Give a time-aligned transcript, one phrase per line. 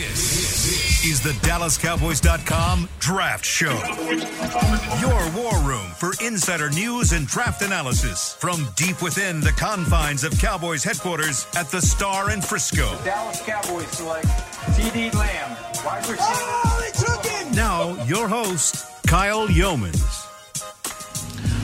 [0.00, 3.74] This is the DallasCowboys.com Draft Show.
[4.98, 10.38] Your war room for insider news and draft analysis from deep within the confines of
[10.38, 12.96] Cowboys headquarters at the Star in Frisco.
[12.96, 14.26] The Dallas Cowboys select
[14.72, 16.18] CeeDee Lamb, wide receiver.
[16.18, 17.54] Oh, they took him!
[17.54, 20.19] Now, your host, Kyle Yeomans.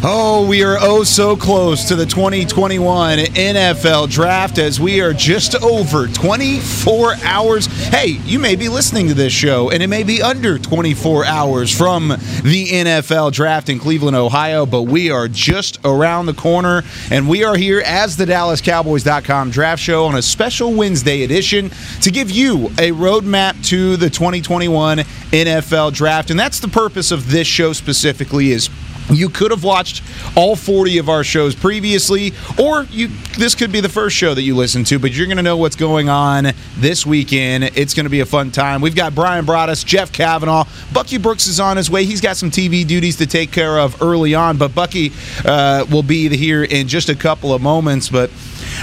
[0.03, 5.55] Oh, we are oh so close to the 2021 NFL draft as we are just
[5.63, 7.67] over 24 hours.
[7.67, 11.77] Hey, you may be listening to this show and it may be under 24 hours
[11.77, 17.27] from the NFL draft in Cleveland, Ohio, but we are just around the corner and
[17.27, 21.71] we are here as the DallasCowboys.com draft show on a special Wednesday edition
[22.03, 26.31] to give you a roadmap to the 2021 NFL draft.
[26.31, 28.69] And that's the purpose of this show specifically is
[29.11, 30.03] you could have watched
[30.37, 34.43] all 40 of our shows previously, or you this could be the first show that
[34.43, 37.65] you listen to, but you're going to know what's going on this weekend.
[37.65, 38.81] It's going to be a fun time.
[38.81, 42.05] We've got Bryan Broaddus, Jeff Cavanaugh, Bucky Brooks is on his way.
[42.05, 45.13] He's got some TV duties to take care of early on, but Bucky
[45.45, 48.09] uh, will be here in just a couple of moments.
[48.09, 48.31] But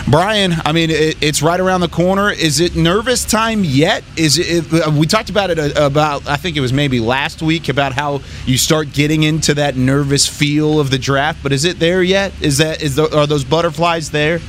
[0.07, 2.29] Bryan, I mean, it, it's right around the corner.
[2.29, 4.03] Is it nervous time yet?
[4.17, 4.71] Is it?
[4.71, 7.93] it we talked about it uh, about I think it was maybe last week about
[7.93, 11.41] how you start getting into that nervous feel of the draft.
[11.41, 12.33] But is it there yet?
[12.41, 14.39] Is that is the, are those butterflies there?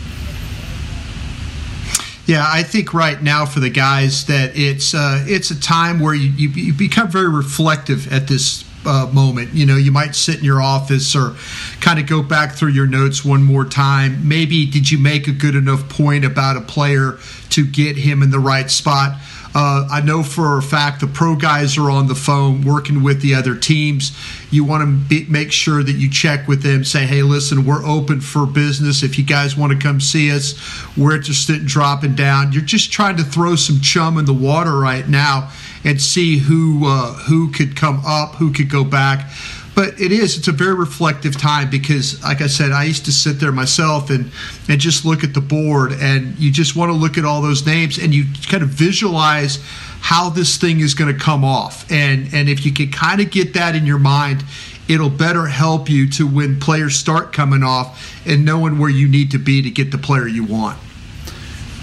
[2.26, 6.14] Yeah, I think right now for the guys that it's uh, it's a time where
[6.14, 9.54] you, you, you become very reflective at this uh, moment.
[9.54, 11.34] You know, you might sit in your office or
[11.80, 14.26] kind of go back through your notes one more time.
[14.28, 17.18] Maybe did you make a good enough point about a player
[17.50, 19.18] to get him in the right spot?
[19.56, 23.22] Uh, I know for a fact the pro guys are on the phone working with
[23.22, 24.10] the other teams.
[24.50, 27.84] You want to be, make sure that you check with them, say, hey, listen, we're
[27.86, 29.04] open for business.
[29.04, 30.54] If you guys want to come see us,
[30.96, 32.52] we're interested in dropping down.
[32.52, 35.52] You're just trying to throw some chum in the water right now
[35.84, 39.30] and see who uh, who could come up, who could go back.
[39.74, 43.12] But it is it's a very reflective time because like i said i used to
[43.12, 44.30] sit there myself and
[44.68, 47.66] and just look at the board and you just want to look at all those
[47.66, 49.58] names and you kind of visualize
[50.00, 51.90] how this thing is going to come off.
[51.90, 54.44] And and if you can kind of get that in your mind
[54.86, 59.30] it'll better help you to when players start coming off and knowing where you need
[59.30, 60.78] to be to get the player you want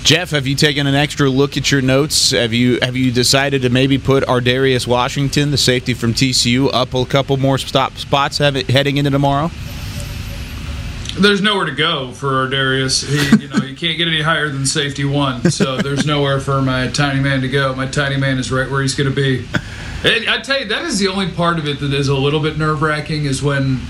[0.04, 2.32] Jeff, have you taken an extra look at your notes?
[2.32, 6.96] Have you have you decided to maybe put Ar'Darius Washington, the safety from TCU, up
[6.96, 9.52] a couple more stop spots Have it heading into tomorrow?
[11.20, 13.06] There's nowhere to go for Ar'Darius.
[13.06, 15.52] He, you know, you can't get any higher than safety one.
[15.52, 17.76] So there's nowhere for my tiny man to go.
[17.76, 19.46] My tiny man is right where he's going to be.
[20.04, 22.40] And I tell you, that is the only part of it that is a little
[22.40, 23.26] bit nerve wracking.
[23.26, 23.82] Is when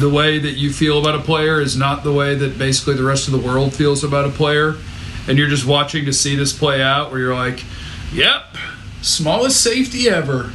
[0.00, 3.04] the way that you feel about a player is not the way that basically the
[3.04, 4.76] rest of the world feels about a player
[5.28, 7.64] and you're just watching to see this play out where you're like,
[8.12, 8.56] yep,
[9.02, 10.52] smallest safety ever,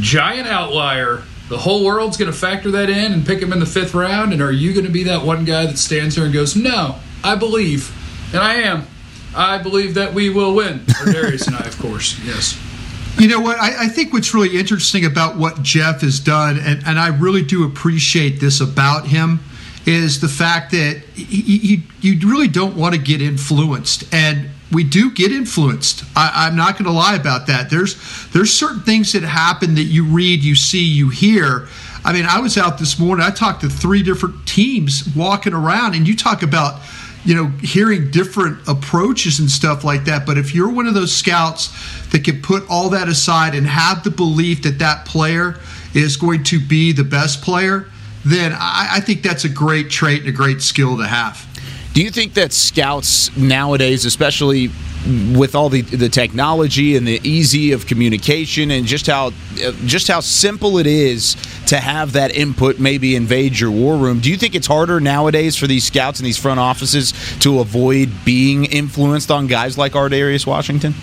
[0.00, 1.22] giant outlier.
[1.48, 4.32] The whole world's going to factor that in and pick him in the fifth round.
[4.32, 6.96] And are you going to be that one guy that stands there and goes, no,
[7.24, 7.92] I believe,
[8.32, 8.86] and I am.
[9.34, 10.80] I believe that we will win.
[10.80, 12.58] Ar'Darius and I, of course, yes.
[13.18, 13.58] You know what?
[13.58, 17.42] I, I, think what's really interesting about what Jeff has done, and, and I really
[17.42, 19.40] do appreciate this about him,
[19.90, 24.04] is the fact that you, you really don't want to get influenced.
[24.14, 26.04] And we do get influenced.
[26.14, 27.70] I, am not going to lie about that.
[27.70, 27.96] There's
[28.30, 31.68] there's certain things that happen that you read, you see, you hear.
[32.04, 33.26] I mean, I was out this morning.
[33.26, 36.80] I talked to three different teams walking around, and you talk about
[37.24, 40.24] you know hearing different approaches and stuff like that.
[40.24, 41.68] But if you're one of those scouts
[42.10, 45.58] that can put all that aside and have the belief that that player
[45.94, 47.88] is going to be the best player
[48.24, 51.46] then I, I think that's a great trait and a great skill to have.
[51.92, 54.70] Do you think that scouts nowadays, especially
[55.34, 59.32] with all the the technology and the easy of communication and just how
[59.86, 61.36] just how simple it is
[61.66, 64.20] to have that input maybe invade your war room.
[64.20, 68.10] Do you think it's harder nowadays for these scouts and these front offices to avoid
[68.24, 70.94] being influenced on guys like Ar'Darius Washington?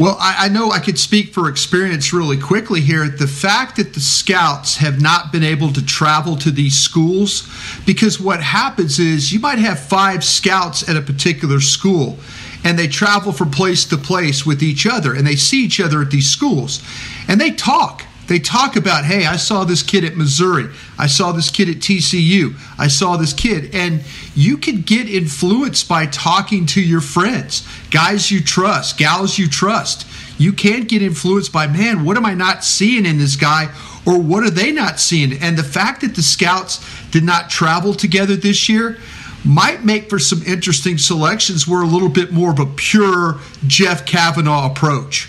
[0.00, 3.06] Well, I, I, know I could speak for experience really quickly here.
[3.06, 7.46] The fact that the scouts have not been able to travel to these schools,
[7.84, 12.18] because what happens is you might have five scouts at a particular school,
[12.64, 16.00] and they travel from place to place with each other, and they see each other
[16.00, 16.82] at these schools,
[17.28, 20.68] and they talk they talk about, hey, I saw this kid at Missouri.
[20.96, 22.54] I saw this kid at TCU.
[22.78, 23.74] I saw this kid.
[23.74, 24.04] And
[24.36, 30.06] you can get influenced by talking to your friends, guys you trust, gals you trust.
[30.38, 33.74] You can't get influenced by, man, what am I not seeing in this guy?
[34.06, 35.32] Or what are they not seeing?
[35.32, 38.98] And the fact that the scouts did not travel together this year,
[39.44, 44.06] might make for some interesting selections where a little bit more of a pure Jeff
[44.06, 45.28] Cavanaugh approach.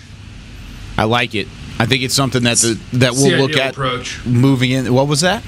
[1.00, 1.48] I like it.
[1.82, 4.24] I think it's something that the, that we'll look at approach.
[4.24, 4.94] moving in.
[4.94, 5.44] What was that?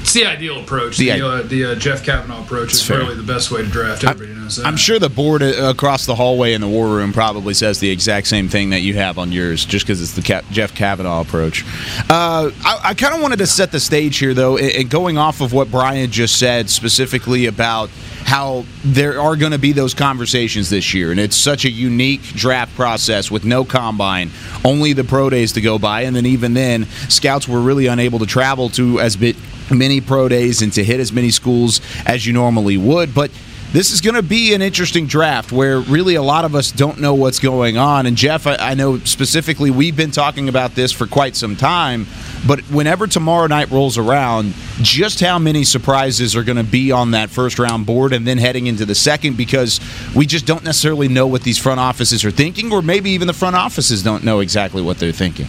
[0.00, 0.98] It's the ideal approach.
[0.98, 2.98] The The, uh, the uh, Jeff Cavanaugh approach is fair.
[2.98, 4.02] really the best way to draft.
[4.02, 4.66] Everybody that.
[4.66, 8.26] I'm sure the board across the hallway in the war room probably says the exact
[8.26, 11.64] same thing that you have on yours, just because it's the Jeff Cavanaugh approach.
[12.08, 15.40] Uh, I, I kind of wanted to set the stage here, though, and going off
[15.40, 17.90] of what Brian just said specifically about
[18.24, 22.22] how there are going to be those conversations this year, and it's such a unique
[22.22, 24.30] draft process with no combine,
[24.64, 28.18] only the pro days to go by, and then even then, scouts were really unable
[28.18, 29.36] to travel to as bit
[29.70, 33.30] many pro days and to hit as many schools as you normally would, but
[33.72, 37.00] this is going to be an interesting draft where really a lot of us don't
[37.00, 38.04] know what's going on.
[38.04, 42.06] And Jeff, I, I know specifically we've been talking about this for quite some time,
[42.46, 44.52] but whenever tomorrow night rolls around,
[44.82, 48.36] just how many surprises are going to be on that first round board and then
[48.36, 49.80] heading into the second because
[50.14, 53.32] we just don't necessarily know what these front offices are thinking, or maybe even the
[53.32, 55.46] front offices don't know exactly what they're thinking.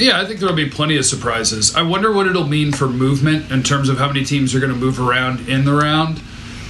[0.00, 1.76] Yeah, I think there'll be plenty of surprises.
[1.76, 4.72] I wonder what it'll mean for movement in terms of how many teams are going
[4.72, 6.22] to move around in the round.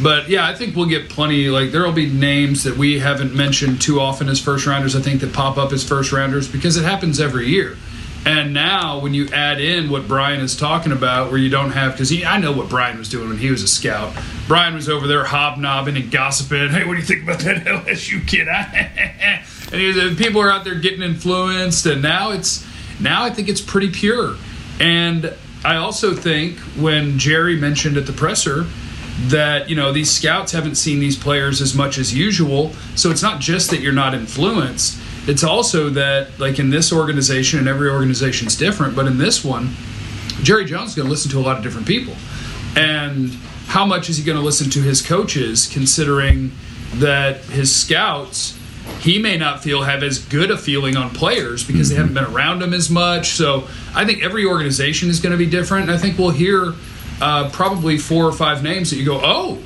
[0.03, 1.49] But yeah, I think we'll get plenty.
[1.49, 4.97] Like there'll be names that we haven't mentioned too often as first rounders.
[4.97, 7.77] I think that pop up as first rounders because it happens every year.
[8.27, 11.93] And now, when you add in what Brian is talking about, where you don't have,
[11.93, 14.15] because I know what Brian was doing when he was a scout.
[14.47, 16.69] Brian was over there hobnobbing and gossiping.
[16.69, 18.47] Hey, what do you think about that LSU kid?
[19.73, 21.87] and was, people are out there getting influenced.
[21.87, 22.67] And now it's,
[23.01, 24.37] now I think it's pretty pure.
[24.79, 28.67] And I also think when Jerry mentioned at the presser
[29.29, 33.23] that you know these scouts haven't seen these players as much as usual, so it's
[33.23, 34.99] not just that you're not influenced.
[35.27, 39.45] It's also that like in this organization, and every organization is different, but in this
[39.45, 39.75] one,
[40.43, 42.15] Jerry Jones is going to listen to a lot of different people,
[42.77, 43.31] and
[43.67, 46.53] how much is he going to listen to his coaches, considering
[46.95, 48.59] that his scouts
[48.99, 52.15] he may not feel have as good a feeling on players because they mm-hmm.
[52.15, 53.29] haven't been around him as much.
[53.29, 56.75] So I think every organization is going to be different, and I think we'll hear
[57.21, 59.59] uh, probably four or five names that you go, oh,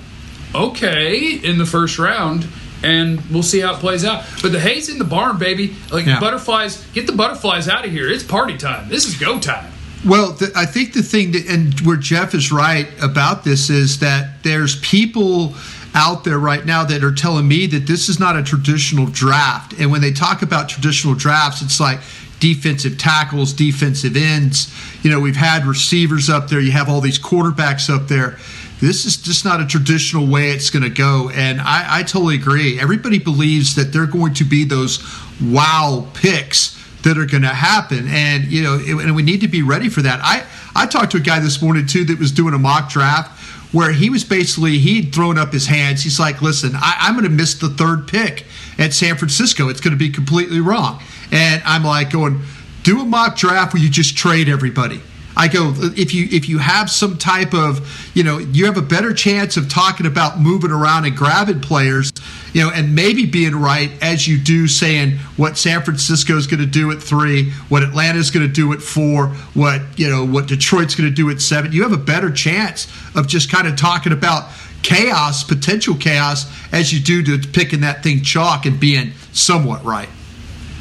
[0.55, 2.47] okay, in the first round.
[2.83, 4.25] And we'll see how it plays out.
[4.43, 5.75] But the hay's in the barn, baby.
[5.91, 6.21] Like Yeah.
[6.21, 8.09] butterflies, get the butterflies out of here.
[8.11, 8.91] It's party time.
[8.91, 9.73] This is go time.
[10.05, 14.01] Well, the, I think the thing that, and where Jeff is right about this is
[14.01, 15.55] that there's people
[15.95, 19.73] out there right now that are telling me that this is not a traditional draft.
[19.81, 22.01] And when they talk about traditional drafts, it's like
[22.45, 24.71] defensive tackles, defensive ends.
[25.03, 28.37] You know, we've had receivers up there, you have all these quarterbacks up there.
[28.83, 31.31] This is just not a traditional way it's going to go.
[31.31, 32.79] And I, I totally agree.
[32.79, 34.99] Everybody believes that they're going to be those
[35.41, 39.49] wow picks that are going to happen and you know it- and we need to
[39.49, 40.43] be ready for that i
[40.75, 43.31] i talked to a guy this morning too that was doing a mock draft
[43.75, 47.25] where he was basically he'd thrown up his hands he's like listen I, i'm going
[47.25, 48.47] to miss the third pick
[48.79, 51.03] at san francisco it's going to be completely wrong
[51.35, 52.41] and i'm like going
[52.83, 55.01] do a mock draft where you just trade everybody
[55.37, 58.83] I go if you if you have some type of you know you have a
[58.83, 62.13] better chance of talking about moving around and grabbing players
[62.53, 66.61] you know and maybe being right as you do saying what San Francisco is going
[66.61, 70.25] to do at three what Atlanta is going to do at four what you know
[70.25, 72.87] what Detroit's going to do at seven you have a better chance
[73.17, 74.49] of just kind of talking about
[74.83, 80.09] chaos potential chaos as you do to picking that thing chalk and being somewhat right.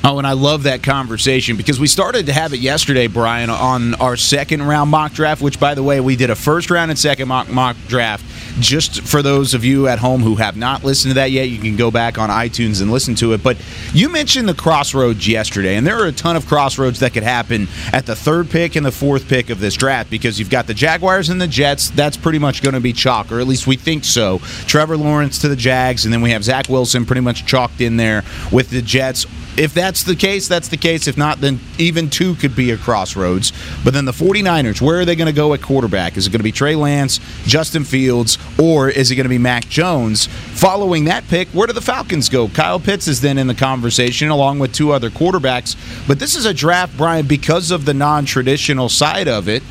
[0.05, 3.93] Oh, and I love that conversation because we started to have it yesterday, Brian, on
[3.95, 6.99] our second round mock draft, which, by the way, we did a first round and
[6.99, 8.25] second mock, mock draft.
[8.59, 11.57] Just for those of you at home who have not listened to that yet, you
[11.57, 13.41] can go back on iTunes and listen to it.
[13.41, 13.55] But
[13.93, 17.69] you mentioned the crossroads yesterday, and there are a ton of crossroads that could happen
[17.93, 20.73] at the third pick and the fourth pick of this draft because you've got the
[20.73, 21.89] Jaguars and the Jets.
[21.91, 24.39] That's pretty much going to be chalk, or at least we think so.
[24.67, 27.95] Trevor Lawrence to the Jags, and then we have Zach Wilson pretty much chalked in
[27.95, 29.25] there with the Jets
[29.57, 31.07] if that's the case, that's the case.
[31.07, 33.53] If not, then even two could be a crossroads.
[33.83, 36.17] But then the 49ers, where are they going to go at quarterback?
[36.17, 39.37] Is it going to be Trey Lance, Justin Fields, or is it going to be
[39.37, 40.27] Mac Jones?
[40.27, 42.47] Following that pick, where do the Falcons go?
[42.47, 45.75] Kyle Pitts is then in the conversation along with two other quarterbacks.
[46.07, 49.63] But this is a draft, Brian, because of the non traditional side of it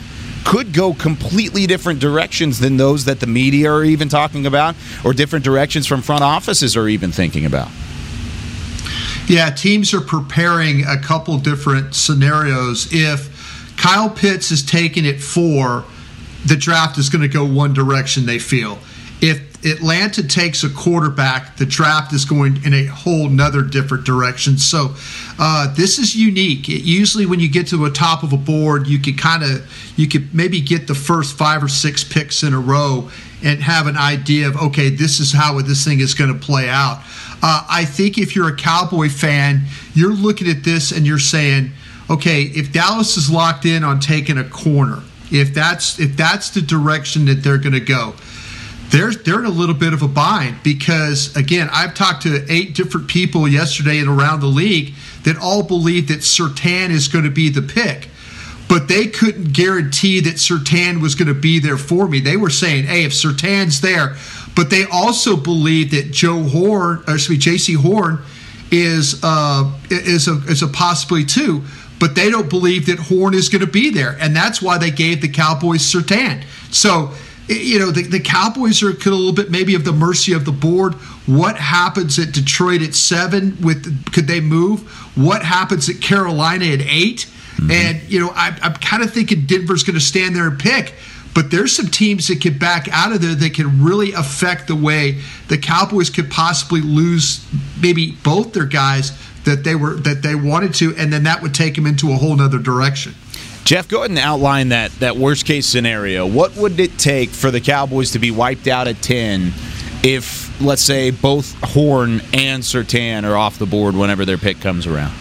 [0.44, 4.74] could go completely different directions than those that the media are even talking about,
[5.04, 7.68] or different directions from front offices are even thinking about.
[9.28, 12.88] Yeah, teams are preparing a couple different scenarios.
[12.92, 15.84] If Kyle Pitts is taking it four,
[16.46, 18.78] the draft is going to go one direction, they feel.
[19.20, 24.58] If Atlanta takes a quarterback, the draft is going in a whole nother different direction.
[24.58, 24.94] So
[25.38, 26.68] uh, this is unique.
[26.68, 29.92] It, usually, when you get to the top of a board, you could kind of
[29.96, 33.10] you could maybe get the first five or six picks in a row
[33.44, 36.68] and have an idea of okay, this is how this thing is going to play
[36.68, 37.02] out.
[37.42, 39.62] Uh, I think if you're a Cowboy fan,
[39.94, 41.72] you're looking at this and you're saying,
[42.08, 46.62] okay, if Dallas is locked in on taking a corner, if that's if that's the
[46.62, 48.14] direction that they're going to go,
[48.90, 52.74] they're they're in a little bit of a bind because again, I've talked to eight
[52.76, 54.94] different people yesterday and around the league
[55.24, 58.08] that all believe that Surtain is going to be the pick
[58.72, 62.20] but they couldn't guarantee that Surtain was going to be there for me.
[62.20, 64.16] They were saying, "Hey, if Surtain's there,"
[64.54, 68.20] but they also believe that Joe Horn, or excuse me, Jaycee Horn,
[68.70, 71.62] is uh, is a is a possibility too.
[71.98, 74.90] But they don't believe that Horn is going to be there, and that's why they
[74.90, 76.44] gave the Cowboys Surtain.
[76.70, 77.12] So
[77.48, 80.52] you know the, the Cowboys are a little bit maybe of the mercy of the
[80.52, 80.94] board.
[81.26, 83.56] What happens at Detroit at seven?
[83.60, 84.82] With could they move?
[85.16, 87.26] What happens at Carolina at eight?
[87.56, 87.70] Mm-hmm.
[87.70, 90.94] And, you know, I, I'm kind of thinking Denver's going to stand there and pick.
[91.34, 94.76] But there's some teams that can back out of there that can really affect the
[94.76, 97.46] way the Cowboys could possibly lose
[97.80, 99.12] maybe both their guys
[99.44, 102.16] that they were that they wanted to, and then that would take them into a
[102.16, 103.14] whole other direction.
[103.64, 106.26] Jeff, go ahead and outline that that worst case scenario.
[106.26, 109.52] What would it take for the Cowboys to be wiped out at ten
[110.02, 114.86] if, let's say, both Horn and Surtain are off the board whenever their pick comes
[114.86, 115.14] around?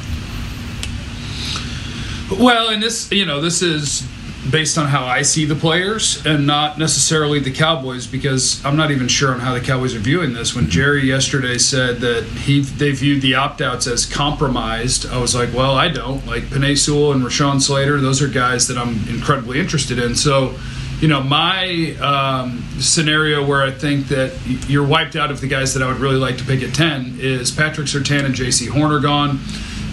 [2.40, 4.08] Well, and this, you know, this is
[4.50, 8.90] based on how I see the players and not necessarily the Cowboys because I'm not
[8.90, 10.56] even sure on how the Cowboys are viewing this.
[10.56, 15.36] When Jerry yesterday said that he they viewed the opt outs as compromised, I was
[15.36, 16.26] like, well, I don't.
[16.26, 20.16] Like Penei Sewell and Rashawn Slater, those are guys that I'm incredibly interested in.
[20.16, 20.56] So,
[21.00, 24.34] you know, my um, scenario where I think that
[24.68, 27.18] you're wiped out of the guys that I would really like to pick at 10
[27.20, 29.38] is Patrick Surtain and Jaycee Horn are gone.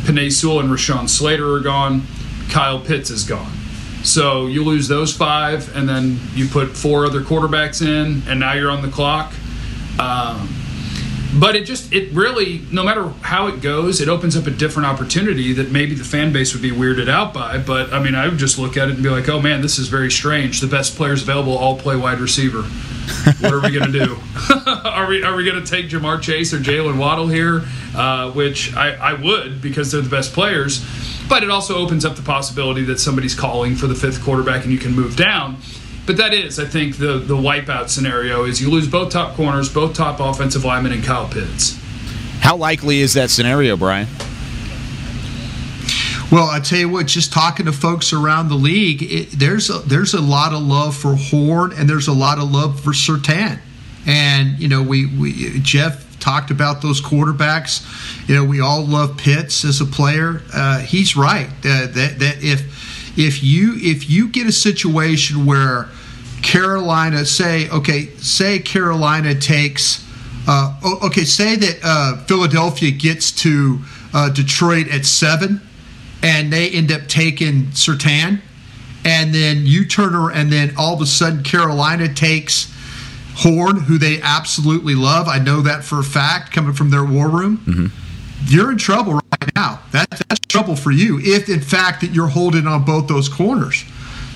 [0.05, 2.03] Penei Sewell and Rashawn Slater are gone.
[2.49, 3.58] Kyle Pitts is gone.
[4.09, 8.55] So you lose those five, and then you put four other quarterbacks in, and now
[8.55, 9.35] you're on the clock.
[9.99, 10.49] Um,
[11.39, 14.87] but it just it really no matter how it goes it opens up a different
[14.87, 17.59] opportunity that maybe the fan base would be weirded out by.
[17.59, 19.79] But i mean i would just look at it and be like oh man this
[19.79, 20.61] is very strange.
[20.63, 22.65] The best players available all play wide receiver.
[23.41, 24.17] What are we going to do?
[24.85, 27.63] Are we are we going to take ja'marr chase or jaylen waddle here?
[27.95, 30.85] Uh, which I, I would because they're the best players
[31.29, 34.73] but it also opens up the possibility that somebody's calling for the fifth quarterback and
[34.73, 35.57] you can move down.
[36.07, 39.73] But that is, I think, the the wipeout scenario is you lose both top corners,
[39.73, 41.79] both top offensive linemen, and Kyle Pitts.
[42.41, 44.09] How likely is that scenario, Brian?
[46.31, 49.79] Well, I tell you what, just talking to folks around the league, it, there's a,
[49.79, 53.59] there's a lot of love for Horn and there's a lot of love for Surtain.
[54.07, 57.85] And you know, we, we Jeff talked about those quarterbacks.
[58.29, 60.43] You know, we all love Pitts as a player.
[60.53, 65.89] Uh, he's right uh, that that if if you if you get a situation where
[66.43, 70.05] Carolina say okay say Carolina takes
[70.47, 73.81] uh, okay say that uh, Philadelphia gets to
[74.15, 75.61] uh, Detroit at seven
[76.23, 78.41] and they end up taking Surtain
[79.05, 82.73] and then you turn around and then all of a sudden Carolina takes
[83.39, 85.29] Horn, who they absolutely love.
[85.29, 87.59] I know that for a fact coming from their war room.
[87.59, 87.87] Mm-hmm.
[88.47, 89.81] You're in trouble right now.
[89.93, 93.85] That, that's trouble for you if, in fact, that you're holding on both those corners.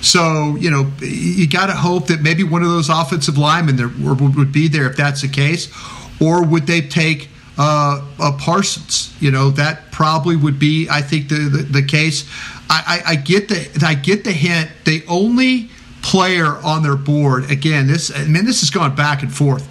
[0.03, 3.89] So, you know, you got to hope that maybe one of those offensive linemen there
[3.89, 5.69] would be there if that's the case.
[6.21, 7.29] Or would they take
[7.59, 9.15] uh, uh, Parsons?
[9.21, 12.29] You know, that probably would be, I think, the, the, the case.
[12.71, 14.71] I, I, I, get the I get the hint.
[14.85, 15.71] They only
[16.03, 17.51] player on their board.
[17.51, 19.69] Again, this I mean this has gone back and forth.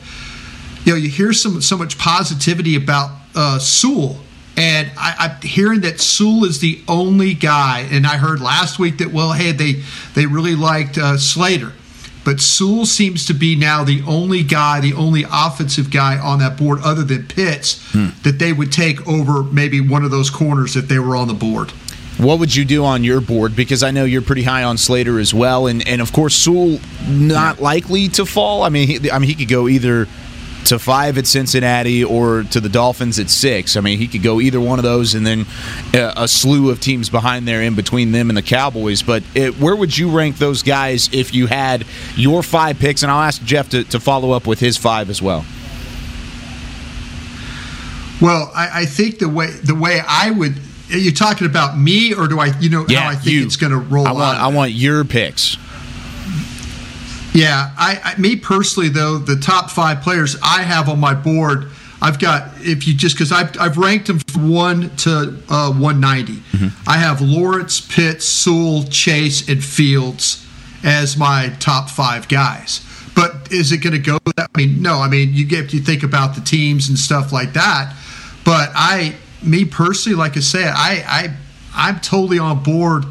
[0.85, 4.17] You know, you hear some so much positivity about uh, Sewell,
[4.57, 7.87] and I, am hearing that Sewell is the only guy.
[7.91, 9.83] And I heard last week that well, hey, they
[10.15, 11.73] they really liked uh, Slater,
[12.23, 16.57] but Sewell seems to be now the only guy, the only offensive guy on that
[16.57, 18.09] board, other than Pitts, hmm.
[18.23, 21.33] that they would take over maybe one of those corners if they were on the
[21.33, 21.71] board.
[22.21, 23.55] What would you do on your board?
[23.55, 26.79] Because I know you're pretty high on Slater as well, and and of course Sewell
[27.07, 28.61] not likely to fall.
[28.61, 30.07] I mean, he, I mean he could go either
[30.65, 33.75] to five at Cincinnati or to the Dolphins at six.
[33.75, 35.47] I mean, he could go either one of those, and then
[35.95, 39.01] uh, a slew of teams behind there in between them and the Cowboys.
[39.01, 41.85] But it, where would you rank those guys if you had
[42.15, 43.01] your five picks?
[43.01, 45.43] And I'll ask Jeff to, to follow up with his five as well.
[48.21, 50.55] Well, I, I think the way the way I would
[50.91, 53.45] are you talking about me, or do I, you know, yeah, how I think you.
[53.45, 54.41] it's going to roll I want, out?
[54.41, 55.57] I want your picks.
[57.33, 61.71] Yeah, I, I me personally though, the top five players I have on my board,
[62.01, 66.33] I've got if you just because I've, I've ranked them from one to uh, 190.
[66.33, 66.89] Mm-hmm.
[66.89, 70.45] I have Lawrence, Pitts, Sewell, Chase, and Fields
[70.83, 72.85] as my top five guys.
[73.15, 74.49] But is it going to go that?
[74.53, 74.95] I mean, no.
[74.95, 77.95] I mean, you get you think about the teams and stuff like that.
[78.43, 81.37] But I, me personally, like I said, I, I,
[81.73, 83.05] I'm totally on board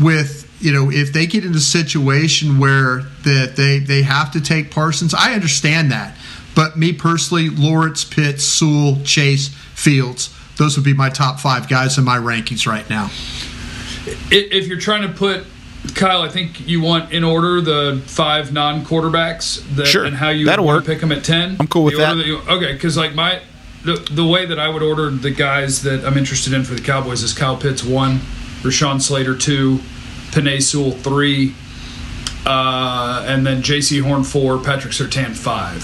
[0.00, 4.40] with you know, if they get in a situation where that they they have to
[4.40, 6.16] take Parsons, I understand that.
[6.54, 11.98] But me personally, Lawrence, Pitts, Sewell, Chase, Fields, those would be my top five guys
[11.98, 13.10] in my rankings right now.
[14.30, 15.46] If you're trying to put
[15.94, 20.04] Kyle, I think you want in order the five non-quarterbacks that, sure.
[20.04, 20.84] and how you That'll work.
[20.84, 21.56] pick them at ten.
[21.58, 22.14] I'm cool with that.
[22.14, 23.40] that you, okay, because like my
[23.84, 26.82] the, the way that I would order the guys that I'm interested in for the
[26.82, 28.18] Cowboys is Kyle Pitts one,
[28.62, 29.78] Rashawn Slater two,
[30.30, 31.54] Penei Sewell three,
[32.46, 35.82] uh, and then Jaycee Horn four, Patrick Surtain five.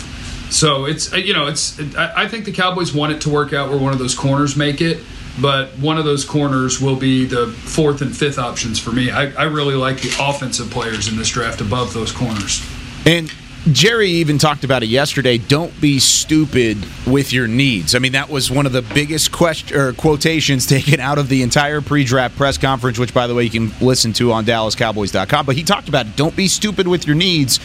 [0.50, 3.68] So it's you know it's I, I think the Cowboys want it to work out
[3.68, 4.98] where one of those corners make it,
[5.40, 9.10] but one of those corners will be the fourth and fifth options for me.
[9.10, 12.64] I, I really like the offensive players in this draft above those corners.
[13.04, 13.30] And
[13.72, 15.36] Jerry even talked about it yesterday.
[15.36, 17.94] Don't be stupid with your needs.
[17.94, 21.80] I mean, that was one of the biggest question quotations taken out of the entire
[21.80, 25.44] pre-draft press conference, which, by the way, you can listen to on DallasCowboys.com.
[25.44, 26.16] But he talked about it.
[26.16, 27.60] Don't be stupid with your needs.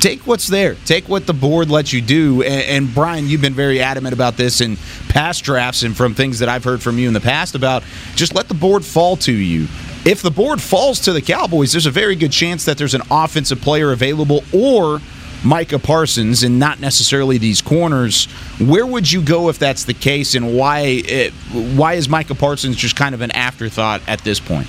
[0.00, 0.76] Take what's there.
[0.86, 2.42] Take what the board lets you do.
[2.42, 6.38] And, and Brian, you've been very adamant about this in past drafts and from things
[6.38, 7.82] that I've heard from you in the past about
[8.14, 9.66] just let the board fall to you
[10.04, 13.02] if the board falls to the Cowboys, there's a very good chance that there's an
[13.10, 15.00] offensive player available or
[15.44, 18.26] Micah Parsons and not necessarily these corners.
[18.58, 20.80] Where would you go if that's the case, and why?
[20.80, 24.68] It, why is Micah Parsons just kind of an afterthought at this point?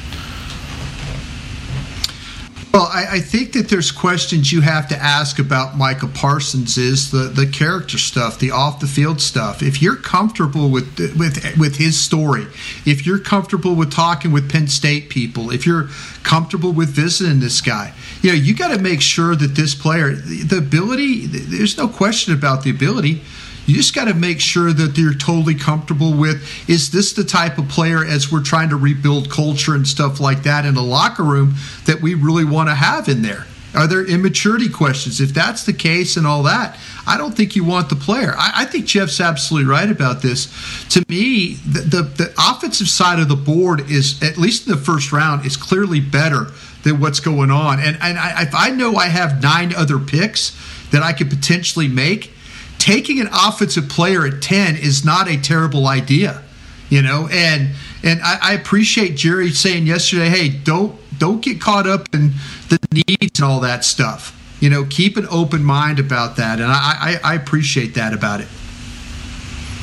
[2.73, 7.11] Well, I, I, think that there's questions you have to ask about Micah Parsons is
[7.11, 9.61] the, the character stuff, the off the field stuff.
[9.61, 12.47] If you're comfortable with with with his story,
[12.85, 15.89] if you're comfortable with talking with Penn State people, if you're
[16.23, 20.13] comfortable with visiting this guy, you know you got to make sure that this player,
[20.13, 23.21] the ability, there's no question about the ability
[23.65, 27.57] you just got to make sure that you're totally comfortable with is this the type
[27.57, 31.23] of player as we're trying to rebuild culture and stuff like that in the locker
[31.23, 33.45] room that we really want to have in there?
[33.73, 35.21] Are there immaturity questions?
[35.21, 38.33] If that's the case and all that, I don't think you want the player.
[38.35, 40.47] I, I think Jeff's absolutely right about this.
[40.89, 44.77] To me, the, the, the offensive side of the board is, at least in the
[44.77, 46.47] first round, is clearly better
[46.83, 47.79] than what's going on.
[47.79, 50.57] And, and I, if I know I have nine other picks
[50.91, 52.33] that I could potentially make,
[52.81, 56.41] taking an offensive player at 10 is not a terrible idea,
[56.89, 57.69] you know, and
[58.03, 62.31] and I, I, appreciate Jerry saying yesterday, hey, don't don't get caught up in
[62.69, 64.35] the needs and all that stuff.
[64.59, 68.41] You know, keep an open mind about that, and I, I, I appreciate that about
[68.41, 68.47] it.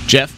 [0.08, 0.37] Jeff.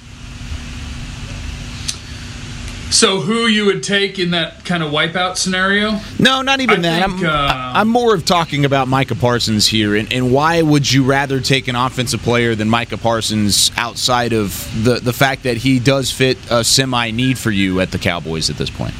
[2.90, 6.00] So, who you would take in that kind of wipeout scenario?
[6.18, 7.08] No, not even I that.
[7.08, 10.90] Think, I'm, uh, I'm more of talking about Micah Parsons here, and, and why would
[10.90, 15.58] you rather take an offensive player than Micah Parsons outside of the the fact that
[15.58, 18.94] he does fit a semi need for you at the Cowboys at this point?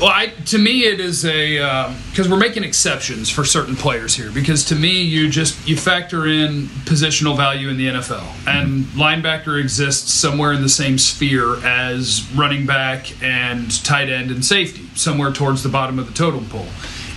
[0.00, 4.12] Well, I, to me, it is a because um, we're making exceptions for certain players
[4.14, 4.32] here.
[4.32, 9.60] Because to me, you just you factor in positional value in the NFL, and linebacker
[9.60, 15.32] exists somewhere in the same sphere as running back and tight end and safety, somewhere
[15.32, 16.66] towards the bottom of the totem pole.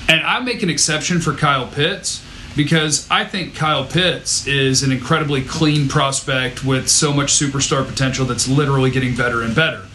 [0.07, 2.23] And I make an exception for Kyle Pitts
[2.55, 8.25] because I think Kyle Pitts is an incredibly clean prospect with so much superstar potential
[8.25, 9.86] that's literally getting better and better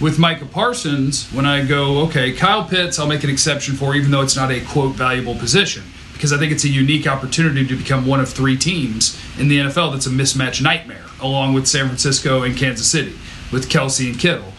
[0.00, 4.10] with Micah Parsons, when I go, okay, Kyle Pitts, I'll make an exception for, even
[4.10, 5.82] though it's not a quote valuable position,
[6.12, 9.58] because I think it's a unique opportunity to become one of three teams in the
[9.58, 13.16] NFL that's a mismatch nightmare, along with San Francisco and Kansas City,
[13.52, 14.52] with Kelce and Kittle.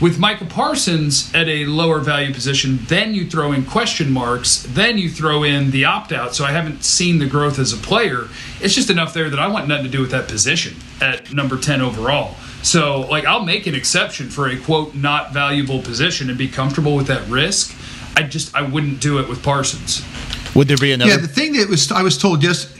[0.00, 4.96] With Micah Parsons at a lower value position, then you throw in question marks, then
[4.96, 6.34] you throw in the opt out.
[6.34, 8.28] So I haven't seen the growth as a player.
[8.62, 11.58] It's just enough there that I want nothing to do with that position at number
[11.58, 12.34] 10 overall.
[12.62, 16.96] So, like, I'll make an exception for a quote not valuable position and be comfortable
[16.96, 17.76] with that risk.
[18.16, 20.02] I just I wouldn't do it with Parsons.
[20.54, 21.10] Would there be another?
[21.10, 22.74] Yeah, the thing that was I was told yes.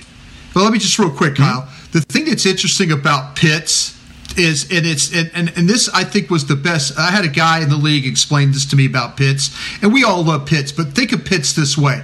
[0.54, 1.62] Well, let me just real quick, Kyle.
[1.62, 1.92] Mm-hmm.
[1.92, 3.99] The thing that's interesting about Pitts
[4.38, 6.98] is and it's and, and, and this I think was the best.
[6.98, 10.04] I had a guy in the league explain this to me about Pitts, and we
[10.04, 12.02] all love Pitts, but think of Pitts this way.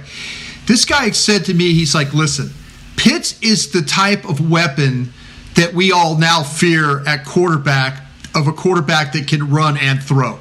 [0.65, 2.51] This guy said to me, he's like, listen,
[2.97, 5.13] Pitts is the type of weapon
[5.55, 8.03] that we all now fear at quarterback
[8.35, 10.39] of a quarterback that can run and throw.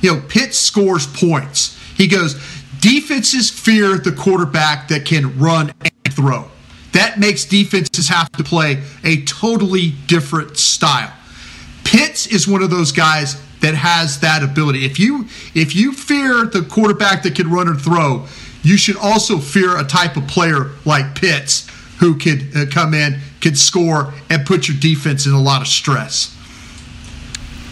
[0.00, 1.78] You know, Pitt scores points.
[1.96, 2.34] He goes,
[2.80, 6.50] defenses fear the quarterback that can run and throw.
[6.92, 11.12] That makes defenses have to play a totally different style.
[11.96, 14.84] Pitts is one of those guys that has that ability.
[14.84, 18.26] If you if you fear the quarterback that can run or throw,
[18.62, 21.66] you should also fear a type of player like Pitts
[21.98, 25.68] who could uh, come in, could score, and put your defense in a lot of
[25.68, 26.35] stress.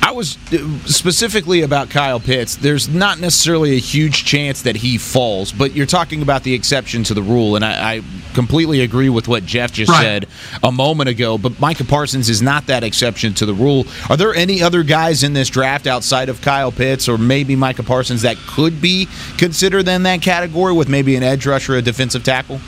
[0.04, 2.56] I was uh, specifically about Kyle Pitts.
[2.56, 7.04] There's not necessarily a huge chance that he falls, but you're talking about the exception
[7.04, 8.02] to the rule, and I, I
[8.34, 10.02] completely agree with what Jeff just right.
[10.02, 10.26] said
[10.62, 11.38] a moment ago.
[11.38, 13.86] But Micah Parsons is not that exception to the rule.
[14.10, 17.82] Are there any other guys in this draft outside of Kyle Pitts or maybe Micah
[17.82, 22.22] Parsons that could be considered in that category with maybe an edge rusher, a defensive
[22.22, 22.60] tackle?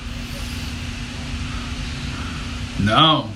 [2.82, 3.28] No,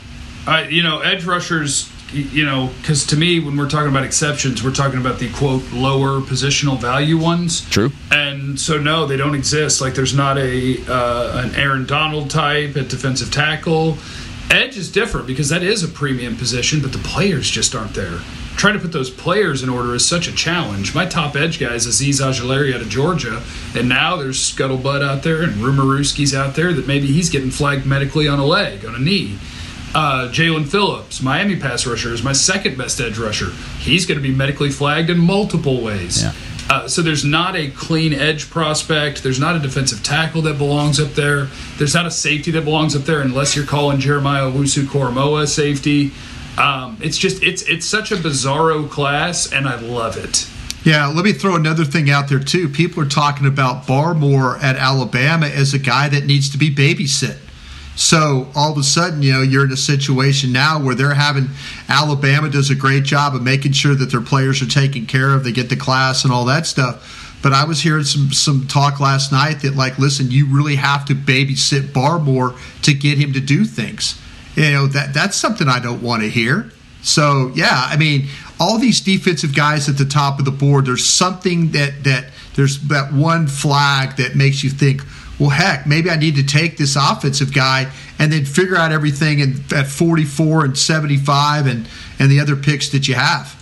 [0.46, 4.62] I you know edge rushers you know, because to me, when we're talking about exceptions,
[4.62, 7.68] we're talking about the quote lower positional value ones.
[7.70, 7.92] True.
[8.10, 9.80] And so no, they don't exist.
[9.80, 13.96] Like there's not a uh, an Aaron Donald type at defensive tackle.
[14.50, 18.18] Edge is different because that is a premium position, but the players just aren't there.
[18.56, 20.92] Trying to put those players in order is such a challenge.
[20.92, 23.42] My top edge guy is Azeez Ojulari out of Georgia,
[23.76, 27.86] and now there's Scuttlebutt out there and Rumaruski's out there that maybe he's getting flagged
[27.86, 29.38] medically on a leg, on a knee.
[29.94, 33.50] Uh, Jaelan Phillips, Miami pass rusher, is my second best edge rusher.
[33.78, 36.22] He's going to be medically flagged in multiple ways.
[36.22, 36.32] Yeah.
[36.70, 39.24] Uh, so there's not a clean edge prospect.
[39.24, 41.48] There's not a defensive tackle that belongs up there.
[41.78, 46.12] There's not a safety that belongs up there unless you're calling Jeremiah Owusu-Koramoah safety.
[46.56, 50.48] Um, it's just it's it's such a bizarro class, and I love it.
[50.84, 52.68] Yeah, let me throw another thing out there too.
[52.68, 57.38] People are talking about Barmore at Alabama as a guy that needs to be babysit.
[58.00, 61.50] So all of a sudden, you know, you're in a situation now where they're having
[61.86, 65.44] Alabama does a great job of making sure that their players are taken care of,
[65.44, 67.36] they get the class and all that stuff.
[67.42, 71.04] But I was hearing some some talk last night that like, listen, you really have
[71.06, 74.18] to babysit Barmore to get him to do things.
[74.56, 76.70] You know that that's something I don't want to hear.
[77.02, 81.04] So yeah, I mean, all these defensive guys at the top of the board, there's
[81.04, 85.02] something that that there's that one flag that makes you think
[85.40, 89.40] well, heck, maybe I need to take this offensive guy and then figure out everything
[89.40, 93.56] in, at 44 and 75 and, and the other picks that you have.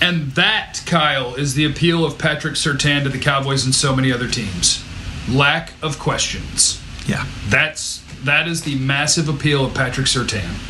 [0.00, 4.12] And that, Kyle, is the appeal of Patrick Surtain to the Cowboys and so many
[4.12, 4.84] other teams.
[5.28, 6.80] Lack of questions.
[7.06, 7.26] Yeah.
[7.48, 10.69] That's that is the massive appeal of Patrick Surtain.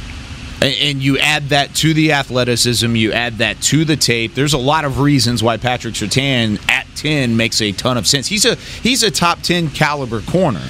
[0.63, 4.35] And you add that to the athleticism, you add that to the tape.
[4.35, 8.27] There's a lot of reasons why Patrick Surtain at 10 makes a ton of sense.
[8.27, 10.69] He's a he's a top 10 caliber corner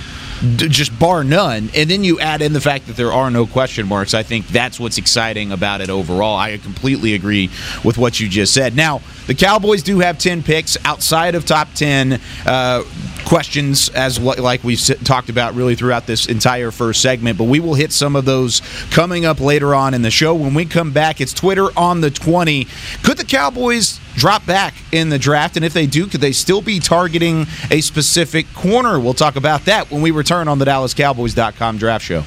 [0.56, 1.70] just bar none.
[1.74, 4.14] And then you add in the fact that there are no question marks.
[4.14, 6.36] I think that's what's exciting about it overall.
[6.36, 7.50] I completely agree
[7.84, 8.74] with what you just said.
[8.74, 12.82] Now, the Cowboys do have 10 picks outside of top 10 uh,
[13.26, 17.38] questions, as like we've talked about really throughout this entire first segment.
[17.38, 20.34] But we will hit some of those coming up later on in the show.
[20.34, 22.66] When we come back, it's Twitter on the 20.
[23.02, 25.56] Could the Cowboys drop back in the draft?
[25.56, 29.00] And if they do, could they still be targeting a specific corner?
[29.00, 32.22] We'll talk about that when we return on the DallasCowboys.com draft show.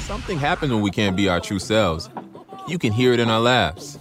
[0.00, 2.10] Something happens when we can't be our true selves.
[2.66, 3.98] You can hear it in our laughs.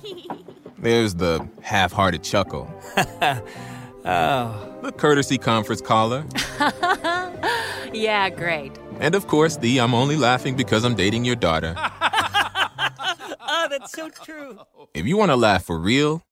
[0.80, 2.70] There's the half hearted chuckle.
[2.98, 4.68] oh.
[4.82, 6.26] The courtesy conference caller.
[7.94, 8.72] yeah, great.
[9.00, 11.76] And of course, the I'm only laughing because I'm dating your daughter.
[11.78, 14.60] oh, that's so true.
[14.96, 16.24] If you want to laugh for real,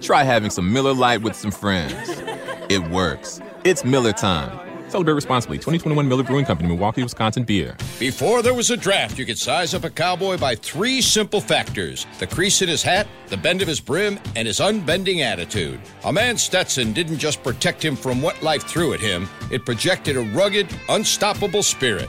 [0.00, 1.94] try having some Miller Lite with some friends.
[2.68, 3.40] It works.
[3.64, 4.60] It's Miller time.
[4.88, 5.56] Celebrate responsibly.
[5.56, 7.76] 2021 Miller Brewing Company, Milwaukee, Wisconsin beer.
[7.98, 12.06] Before there was a draft, you could size up a cowboy by three simple factors
[12.20, 15.80] the crease in his hat, the bend of his brim, and his unbending attitude.
[16.04, 20.16] A man Stetson didn't just protect him from what life threw at him, it projected
[20.16, 22.08] a rugged, unstoppable spirit.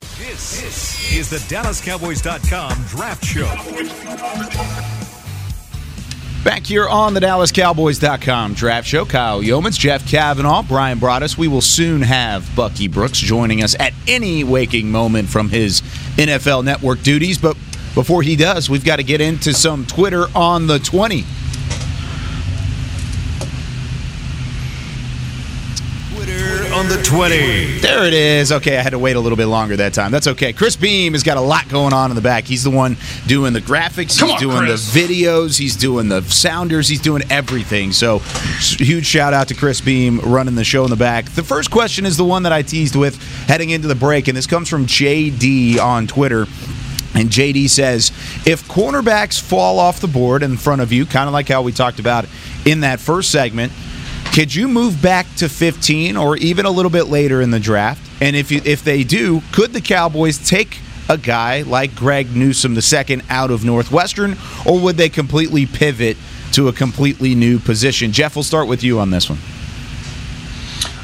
[0.00, 3.44] This, this is the DallasCowboys.com Draft Show.
[6.44, 11.38] Back here on the DallasCowboys.com draft show, Kyle Yeomans, Jeff Cavanaugh, Bryan Broaddus.
[11.38, 15.80] We will soon have Bucky Brooks joining us at any waking moment from his
[16.16, 17.38] NFL network duties.
[17.38, 17.56] But
[17.94, 21.24] before he does, we've got to get into some Twitter on the 20.
[26.74, 27.78] On the 20.
[27.78, 28.50] There it is.
[28.50, 30.10] Okay, I had to wait a little bit longer that time.
[30.10, 30.52] That's okay.
[30.52, 32.44] Chris Beam has got a lot going on in the back.
[32.44, 32.96] He's the one
[33.28, 34.92] doing the graphics, Come he's on, doing Chris.
[34.92, 37.92] the videos, he's doing the sounders, he's doing everything.
[37.92, 41.26] So, huge shout out to Chris Beam running the show in the back.
[41.26, 44.36] The first question is the one that I teased with heading into the break, and
[44.36, 46.46] this comes from JD on Twitter.
[47.14, 48.10] And JD says,
[48.44, 51.70] if cornerbacks fall off the board in front of you, kind of like how we
[51.70, 52.26] talked about
[52.66, 53.72] in that first segment,
[54.32, 58.00] could you move back to 15 or even a little bit later in the draft?
[58.20, 62.76] And if you, if they do, could the Cowboys take a guy like Greg Newsom
[62.76, 66.16] II out of Northwestern, or would they completely pivot
[66.52, 68.12] to a completely new position?
[68.12, 69.38] Jeff, we'll start with you on this one.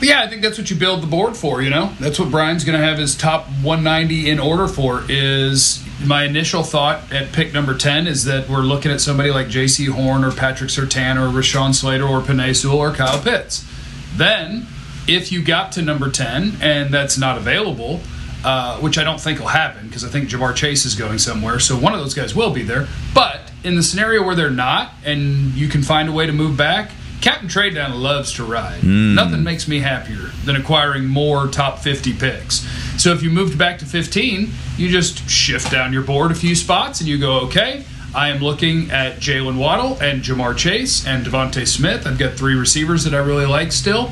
[0.02, 1.60] Yeah, I think that's what you build the board for.
[1.60, 5.04] You know, that's what Brian's going to have his top 190 in order for.
[5.08, 9.48] Is my initial thought at pick number 10 is that we're looking at somebody like
[9.48, 13.66] Jaycee Horn or Patrick Surtain or Rashawn Slater or Penei Sewell or Kyle Pitts.
[14.14, 14.66] Then,
[15.06, 18.00] if you got to number 10 and that's not available,
[18.44, 21.60] uh, which I don't think will happen because I think Ja'Marr Chase is going somewhere,
[21.60, 22.88] so one of those guys will be there.
[23.14, 26.56] But in the scenario where they're not, and you can find a way to move
[26.56, 28.80] back, Captain Trade Down loves to ride.
[28.80, 29.14] Hmm.
[29.14, 32.66] Nothing makes me happier than acquiring more top 50 picks.
[33.00, 36.54] So if you moved back to 15, you just shift down your board a few
[36.54, 41.24] spots and you go, okay, I am looking at Jaylen Waddle and Ja'Marr Chase and
[41.24, 42.06] DeVonta Smith.
[42.06, 44.10] I've got three receivers that I really like still.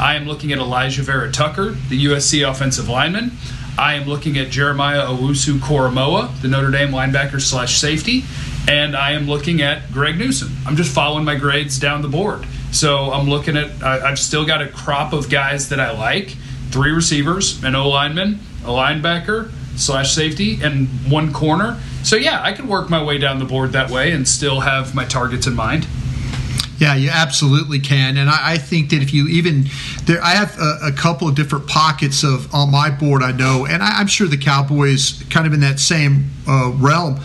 [0.00, 3.32] I am looking at Alijah Vera Tucker, the USC offensive lineman.
[3.76, 8.24] I am looking at Jeremiah Owusu Koramoah, the Notre Dame linebacker slash safety,
[8.68, 10.54] and I am looking at Greg Newsom.
[10.66, 12.46] I'm just following my grades down the board.
[12.72, 16.36] So I'm looking at, I, I've still got a crop of guys that I like
[16.70, 21.80] three receivers, an O lineman, a linebacker slash safety, and one corner.
[22.02, 24.94] So yeah, I could work my way down the board that way and still have
[24.94, 25.86] my targets in mind.
[26.78, 29.66] Yeah, you absolutely can, and I, I think that if you even
[30.04, 33.22] there, I have a, a couple of different pockets of on my board.
[33.22, 37.20] I know, and I, I'm sure the Cowboys kind of in that same uh, realm.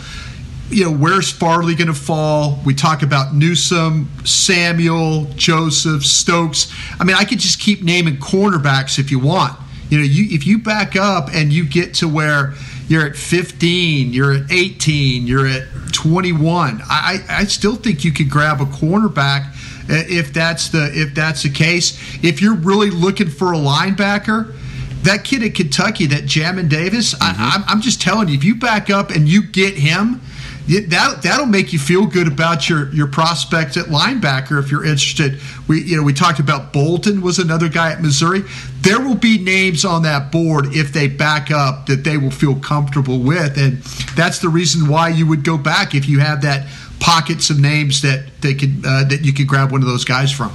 [0.68, 2.60] You know, where's Farley going to fall?
[2.64, 6.72] We talk about Newsom, Samuel, Joseph, Stokes.
[6.98, 9.58] I mean, I could just keep naming cornerbacks if you want.
[9.90, 12.54] You know, you if you back up and you get to where
[12.88, 16.80] you're at 15, you're at 18, you're at 21.
[16.84, 19.52] I, I still think you could grab a cornerback
[19.88, 21.96] uh, if that's the if that's the case.
[22.24, 24.54] If you're really looking for a linebacker,
[25.02, 28.90] that kid at Kentucky, that Jamin Davis, I, I'm, just telling you, if you back
[28.90, 30.20] up and you get him,
[30.66, 35.40] that that'll make you feel good about your your prospects at linebacker if you're interested.
[35.68, 38.42] We you know we talked about Bolton was another guy at Missouri.
[38.80, 42.56] There will be names on that board if they back up that they will feel
[42.56, 43.78] comfortable with, and
[44.16, 46.66] that's the reason why you would go back if you have that
[46.98, 50.32] pockets of names that they could uh, that you could grab one of those guys
[50.32, 50.52] from.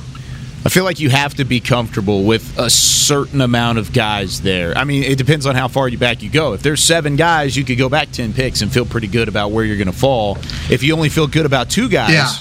[0.63, 4.77] I feel like you have to be comfortable with a certain amount of guys there.
[4.77, 6.53] I mean, it depends on how far you back you go.
[6.53, 9.51] If there's seven guys, you could go back 10 picks and feel pretty good about
[9.51, 10.37] where you're going to fall.
[10.69, 12.33] If you only feel good about two guys, Yeah.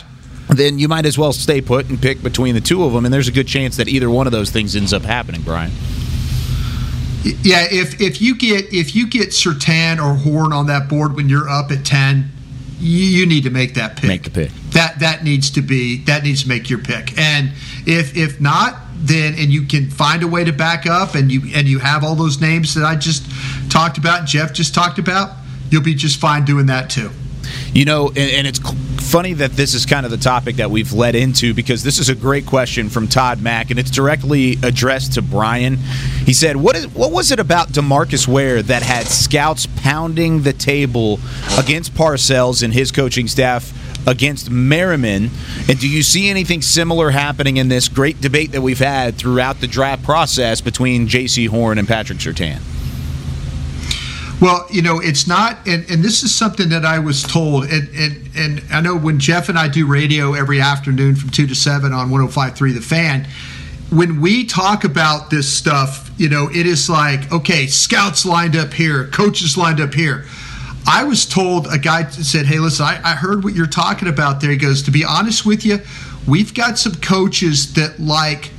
[0.50, 3.06] then you might as well stay put and pick between the two of them.
[3.06, 5.72] And there's a good chance that either one of those things ends up happening, Brian.
[7.22, 11.28] Yeah, if if you get if you get Surtain or Horn on that board when
[11.28, 12.30] you're up at ten,
[12.80, 14.08] you, you need to make that pick.
[14.08, 14.50] Make the pick.
[14.70, 17.18] That that needs to be that needs to make your pick.
[17.18, 17.52] And
[17.86, 21.42] if if not, then and you can find a way to back up and you
[21.54, 23.24] and you have all those names that I just
[23.70, 25.36] talked about, Jeff just talked about,
[25.70, 27.10] you'll be just fine doing that too.
[27.72, 28.58] You know, and, and it's
[29.10, 32.08] funny that this is kind of the topic that we've led into because this is
[32.08, 35.76] a great question from Todd Mack, and it's directly addressed to Brian.
[36.24, 40.52] He said, "What is what was it about Demarcus Ware that had scouts pounding the
[40.52, 41.18] table
[41.58, 43.72] against Parcells and his coaching staff
[44.06, 45.30] against Merriman.
[45.68, 49.60] And do you see anything similar happening in this great debate that we've had throughout
[49.60, 52.60] the draft process between Jaycee Horn and Patrick Surtain?
[54.40, 57.88] Well, you know, it's not, and, and this is something that I was told, and,
[57.90, 61.54] and, and I know when Jeff and I do radio every afternoon from 2 to
[61.54, 63.28] 7 on 105.3 The Fan,
[63.90, 68.72] when we talk about this stuff, you know, it is like, okay, scouts lined up
[68.72, 70.24] here, coaches lined up here.
[70.86, 74.40] I was told a guy said, Hey, listen, I, I, heard what you're talking about
[74.40, 74.50] there.
[74.50, 75.78] He goes, To be honest with you,
[76.26, 78.50] we've got some coaches that like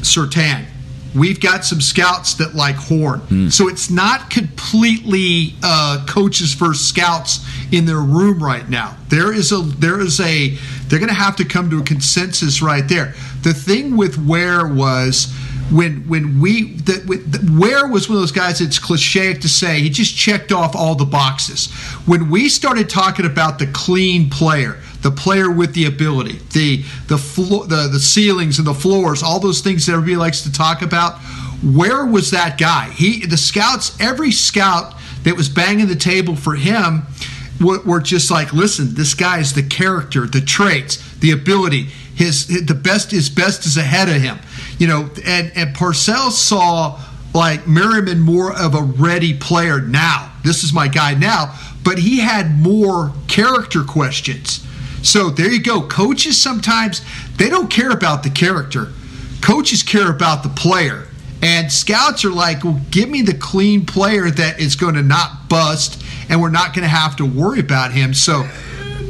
[0.00, 0.66] Surtain.
[1.14, 3.20] We've got some scouts that like Horn.
[3.20, 3.52] Mm.
[3.52, 8.96] So it's not completely uh, coaches versus scouts in their room right now.
[9.08, 10.50] There is a there is a
[10.86, 13.14] they're going to have to come to a consensus right there.
[13.42, 15.32] The thing with Ware was
[15.70, 18.60] when when we that the, Ware was one of those guys.
[18.60, 21.70] It's cliche to say he just checked off all the boxes.
[22.06, 27.18] When we started talking about the clean player, the player with the ability, the the
[27.18, 30.82] flo- the the ceilings and the floors, all those things that everybody likes to talk
[30.82, 31.18] about.
[31.62, 32.90] Ware was that guy?
[32.90, 37.02] He the scouts, every scout that was banging the table for him
[37.60, 41.88] were just like, listen, this guy is the character, the traits, the ability.
[42.14, 44.38] His, the best his best is ahead of him.
[44.78, 47.00] You know, and and Parcells saw
[47.34, 50.32] like Merriman more of a ready player now.
[50.42, 54.66] This is my guy now, but he had more character questions.
[55.02, 55.82] So there you go.
[55.82, 57.02] Coaches sometimes
[57.36, 58.88] they don't care about the character.
[59.40, 61.06] Coaches care about the player.
[61.42, 65.48] And scouts are like, well, give me the clean player that is going to not
[65.48, 68.12] bust and we're not going to have to worry about him.
[68.12, 68.42] So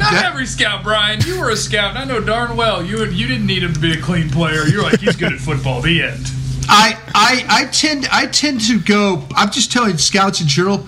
[0.01, 1.21] not that, every scout, Brian.
[1.21, 3.81] You were a scout, and I know darn well you you didn't need him to
[3.81, 4.67] be a clean player.
[4.67, 5.83] You're like he's good at football.
[5.83, 6.27] The end.
[6.69, 9.27] I, I I tend I tend to go.
[9.37, 10.87] I'm just telling scouts in general.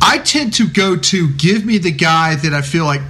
[0.00, 3.02] I tend to go to give me the guy that I feel like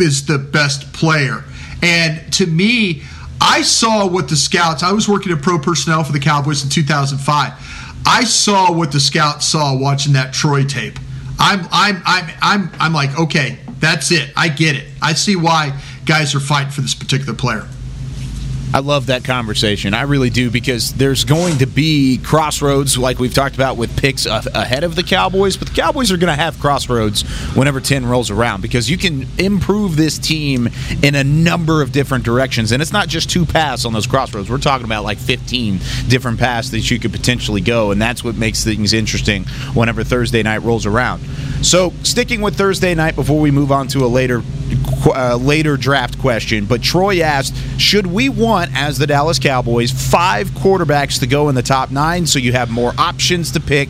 [0.00, 1.44] is the best player.
[1.82, 3.02] And to me,
[3.40, 4.82] I saw what the scouts.
[4.82, 7.52] I was working at pro personnel for the Cowboys in 2005.
[8.06, 10.98] I saw what the scouts saw watching that Troy tape.
[11.38, 14.30] I'm I'm I'm I'm I'm like, okay, that's it.
[14.36, 14.86] I get it.
[15.00, 17.66] I see why guys are fighting for this particular player.
[18.74, 19.94] I love that conversation.
[19.94, 24.26] I really do because there's going to be crossroads, like we've talked about with picks
[24.26, 27.22] ahead of the Cowboys, but the Cowboys are going to have crossroads
[27.56, 30.68] whenever 10 rolls around because you can improve this team
[31.02, 32.70] in a number of different directions.
[32.70, 34.50] And it's not just two paths on those crossroads.
[34.50, 35.78] We're talking about like 15
[36.08, 37.90] different paths that you could potentially go.
[37.90, 41.22] And that's what makes things interesting whenever Thursday night rolls around.
[41.62, 44.42] So, sticking with Thursday night before we move on to a later
[45.06, 50.48] uh, later draft question, but Troy asked, should we want as the Dallas Cowboys five
[50.50, 53.88] quarterbacks to go in the top 9 so you have more options to pick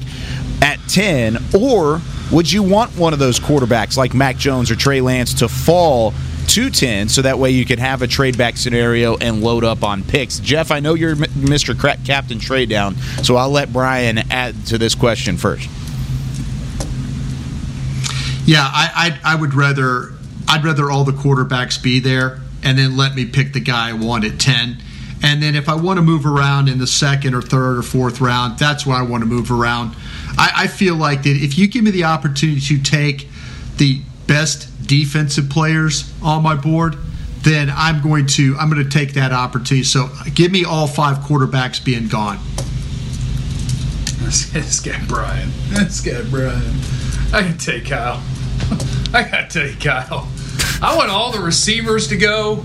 [0.62, 5.01] at 10 or would you want one of those quarterbacks like Mac Jones or Trey
[5.01, 6.12] Lance to fall
[6.49, 9.85] to 10 so that way you can have a trade back scenario and load up
[9.85, 10.38] on picks.
[10.41, 11.79] Jeff, I know you're Mr.
[12.05, 15.69] Captain Trade Down, so I'll let Brian add to this question first.
[18.47, 20.12] Yeah, I, I, I would rather
[20.49, 23.93] I'd rather all the quarterbacks be there and then let me pick the guy I
[23.93, 24.79] want at ten.
[25.23, 28.21] And then if I want to move around in the second or third or fourth
[28.21, 29.97] round, that's where I want to move around.
[30.39, 33.29] I, I feel like that if you give me the opportunity to take
[33.77, 36.97] the best defensive players on my board,
[37.43, 39.85] then I'm going to I'm going to take that opportunity.
[39.85, 42.39] So give me all five quarterbacks being gone.
[44.53, 45.49] This guy Brian.
[45.71, 46.75] This guy Brian.
[47.33, 48.23] I can take Kyle.
[49.14, 50.29] I gotta tell you, Kyle.
[50.81, 52.64] I want all the receivers to go,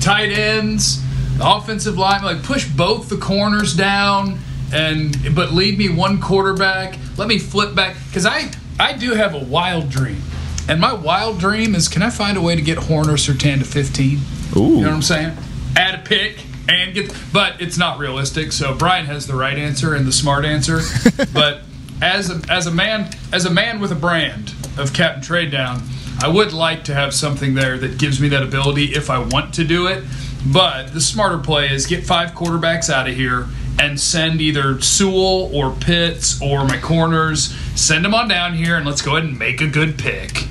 [0.00, 1.02] tight ends,
[1.42, 4.38] offensive line, like push both the corners down,
[4.72, 6.98] and but leave me one quarterback.
[7.16, 10.22] Let me flip back because I I do have a wild dream,
[10.68, 13.58] and my wild dream is can I find a way to get Horn or Surtain
[13.58, 14.18] to 15?
[14.56, 15.36] Ooh, you know what I'm saying?
[15.76, 18.52] Add a pick and get, but it's not realistic.
[18.52, 20.80] So Brian has the right answer and the smart answer,
[21.32, 21.62] but
[22.00, 25.82] as a, as a man as a man with a brand of Captain Trade Down,
[26.22, 29.54] I would like to have something there that gives me that ability if I want
[29.54, 30.04] to do it.
[30.52, 33.46] But the smarter play is get five quarterbacks out of here
[33.78, 38.86] and send either Sewell or Pitts or my corners, send them on down here and
[38.86, 40.48] let's go ahead and make a good pick.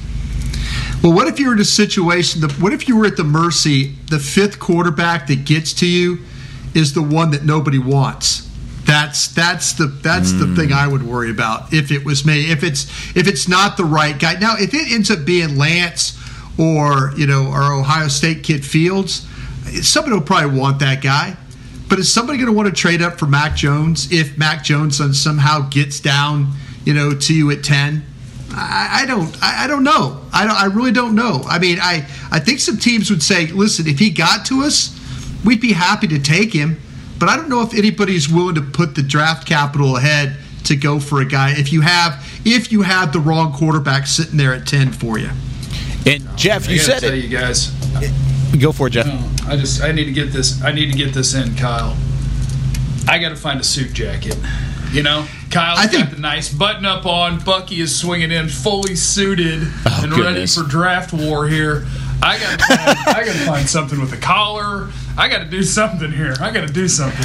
[1.04, 2.42] Well, what if you were in a situation?
[2.42, 3.96] What if you were at the mercy?
[4.10, 6.20] The fifth quarterback that gets to you
[6.74, 8.49] is the one that nobody wants.
[8.90, 10.40] That's that's the that's mm.
[10.40, 12.50] the thing I would worry about if it was me.
[12.52, 12.86] If it's
[13.16, 14.40] if it's not the right guy.
[14.40, 16.18] Now, if it ends up being Lance
[16.58, 19.28] or you know our Ohio State kid Fields,
[19.84, 21.38] somebody will probably want that guy.
[21.88, 24.98] But is somebody going to want to trade up for Mac Jones if Mac Jones
[25.22, 28.04] somehow gets down, you know, to you at ten?
[28.52, 29.38] I, don't.
[29.40, 30.20] I, I, don't know.
[30.34, 31.44] I, don't, I really don't know.
[31.48, 35.00] I mean, I, I think some teams would say, listen, if he got to us,
[35.46, 36.82] we'd be happy to take him.
[37.20, 41.00] But I don't know if anybody's willing to put the draft capital ahead to go
[41.00, 44.66] for a guy if you have if you have the wrong quarterback sitting there at
[44.68, 45.30] ten for you.
[46.06, 47.24] And Jeff, you said tell it.
[47.24, 47.72] You guys,
[48.60, 49.06] go for it, Jeff.
[49.06, 50.64] No, I just I need to get this.
[50.64, 51.98] I need to get this in, Kyle.
[53.08, 54.38] I got to find a suit jacket.
[54.92, 57.40] You know, Kyle's think, got the nice button up on.
[57.40, 60.58] Bucky is swinging in fully suited oh, and goodness.
[60.58, 61.86] ready for draft war here.
[62.22, 64.90] I got I got to find something with a collar.
[65.20, 66.34] I got to do something here.
[66.40, 67.22] I got to do something.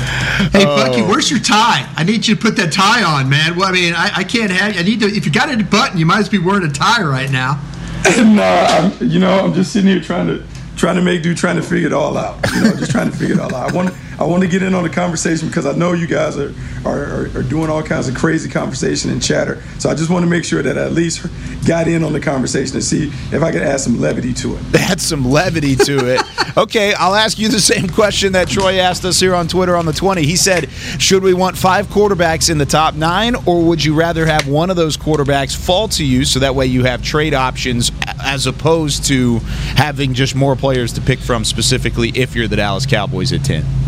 [0.50, 0.76] Hey, oh.
[0.76, 1.88] Bucky, where's your tie?
[1.94, 3.56] I need you to put that tie on, man.
[3.56, 4.76] Well, I mean, I, I can't have.
[4.76, 5.06] I need to.
[5.06, 7.62] If you got a button, you might as well be wearing a tie right now.
[8.18, 10.44] no, I'm, you know, I'm just sitting here trying to
[10.76, 12.44] trying to make do, trying to figure it all out.
[12.52, 13.70] You know, just trying to figure it all out.
[13.70, 16.36] I want I want to get in on the conversation because I know you guys
[16.36, 16.54] are,
[16.84, 19.62] are, are, doing all kinds of crazy conversation and chatter.
[19.78, 21.26] So I just want to make sure that I at least
[21.66, 24.62] got in on the conversation to see if I could add some levity to it.
[24.74, 26.22] Add some levity to it.
[26.56, 29.86] okay, I'll ask you the same question that Troy asked us here on Twitter on
[29.86, 30.22] the 20.
[30.22, 34.26] He said, Should we want five quarterbacks in the top nine, or would you rather
[34.26, 37.90] have one of those quarterbacks fall to you so that way you have trade options
[38.22, 39.38] as opposed to
[39.76, 43.83] having just more players to pick from specifically if you're the Dallas Cowboys at 10?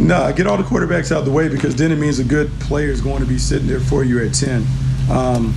[0.00, 2.50] No, get all the quarterbacks out of the way because then it means a good
[2.60, 4.66] player is going to be sitting there for you at 10.
[5.10, 5.54] Um,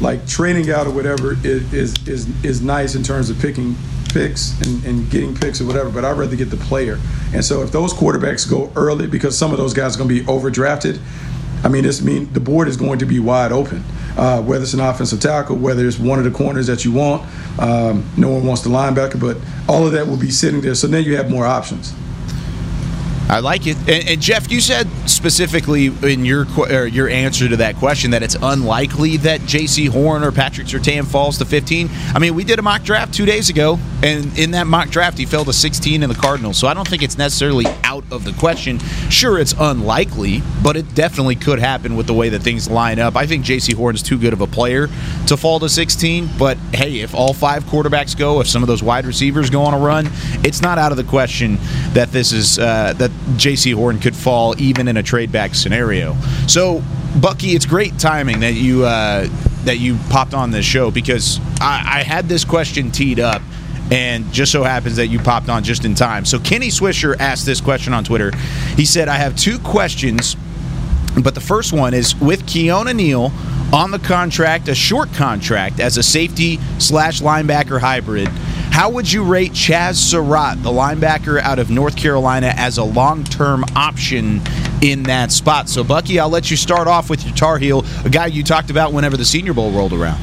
[0.00, 3.74] like trading out or whatever is, is, is, is nice in terms of picking
[4.10, 6.98] picks and, and, getting picks or whatever, but I'd rather get the player.
[7.34, 10.20] And so if those quarterbacks go early, because some of those guys are going to
[10.20, 11.00] be overdrafted,
[11.64, 13.84] I mean, this mean the board is going to be wide open.
[14.16, 17.22] Uh, whether it's an offensive tackle, whether it's one of the corners that you want,
[17.60, 19.36] um, no one wants the linebacker, but
[19.68, 20.74] all of that will be sitting there.
[20.74, 21.94] So then you have more options.
[23.30, 23.76] I like it.
[23.88, 24.88] And, and, Jeff, you said
[25.20, 26.46] specifically in your
[26.86, 31.36] your answer to that question that it's unlikely that Jaycee Horn or Patrick Surtain falls
[31.38, 31.90] to 15.
[32.14, 35.18] I mean, we did a mock draft two days ago, and in that mock draft,
[35.18, 36.56] he fell to 16 in the Cardinals.
[36.56, 38.78] So I don't think it's necessarily out of the question.
[39.10, 43.14] Sure, it's unlikely, but it definitely could happen with the way that things line up.
[43.14, 44.88] I think Jaycee Horn's too good of a player
[45.26, 46.30] to fall to 16.
[46.38, 49.74] But hey, if all five quarterbacks go, if some of those wide receivers go on
[49.74, 50.08] a run,
[50.44, 51.58] it's not out of the question
[51.92, 56.16] that this is uh, that Jaycee Horn could fall even in a trade back scenario.
[56.46, 56.84] So,
[57.20, 59.26] Bucky, it's great timing that you uh,
[59.64, 63.42] that you popped on this show because I, I had this question teed up
[63.90, 66.24] and just so happens that you popped on just in time.
[66.24, 68.30] So Kenny Swisher asked this question on Twitter.
[68.76, 70.36] He said, "I have two questions,
[71.20, 73.32] but the first one is with Keanu Neal
[73.72, 78.30] on the contract, a short contract as a safety slash linebacker hybrid."
[78.70, 83.24] How would you rate Chazz Surratt, the linebacker out of North Carolina, as a long
[83.24, 84.40] term option
[84.80, 85.68] in that spot?
[85.68, 88.70] So, Bucky, I'll let you start off with your Tar Heel, a guy you talked
[88.70, 90.20] about whenever the Senior Bowl rolled around.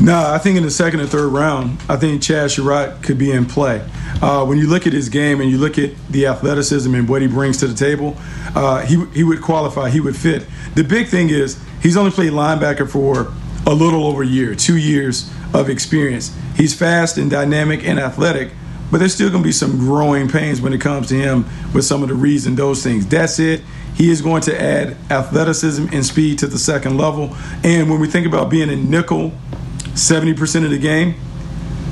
[0.00, 3.30] No, I think in the second or third round, I think Chazz Surratt could be
[3.30, 3.82] in play.
[4.20, 7.22] Uh, when you look at his game and you look at the athleticism and what
[7.22, 8.16] he brings to the table,
[8.54, 10.46] uh, he, he would qualify, he would fit.
[10.74, 13.32] The big thing is he's only played linebacker for
[13.66, 16.36] a little over a year, two years of experience.
[16.56, 18.50] He's fast and dynamic and athletic,
[18.90, 21.84] but there's still going to be some growing pains when it comes to him with
[21.84, 23.06] some of the reads and those things.
[23.06, 23.62] That's it.
[23.94, 27.34] He is going to add athleticism and speed to the second level.
[27.62, 29.32] And when we think about being a nickel
[29.94, 31.14] 70% of the game,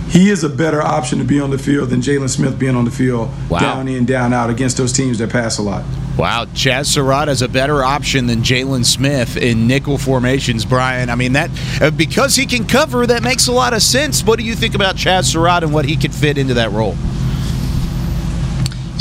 [0.09, 2.85] he is a better option to be on the field than Jaylon Smith being on
[2.85, 3.61] the field wow.
[3.61, 5.85] down in, down out against those teams that pass a lot.
[6.17, 11.09] Wow, Chazz Surratt is a better option than Jaylon Smith in nickel formations, Brian.
[11.09, 11.51] I mean that
[11.81, 14.23] uh, because he can cover, that makes a lot of sense.
[14.23, 16.97] What do you think about Chazz Surratt and what he could fit into that role?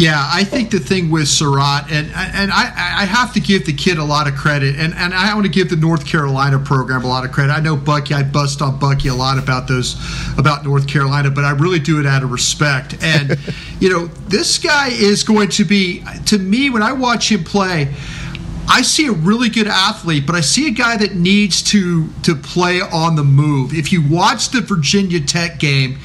[0.02, 3.74] Yeah, I think the thing with Surratt, and and I, I have to give the
[3.74, 7.04] kid a lot of credit, and, and I want to give the North Carolina program
[7.04, 7.54] a lot of credit.
[7.54, 9.96] I know Bucky, I bust on Bucky a lot about those,
[10.40, 12.96] about North Carolina, but I really do it out of respect.
[13.04, 13.38] And,
[13.80, 17.94] you know, this guy is going to be, to me, when I watch him play,
[18.68, 22.34] I see a really good athlete, but I see a guy that needs to to
[22.34, 23.76] play on the move.
[23.76, 26.00] If you watch the Virginia Tech game,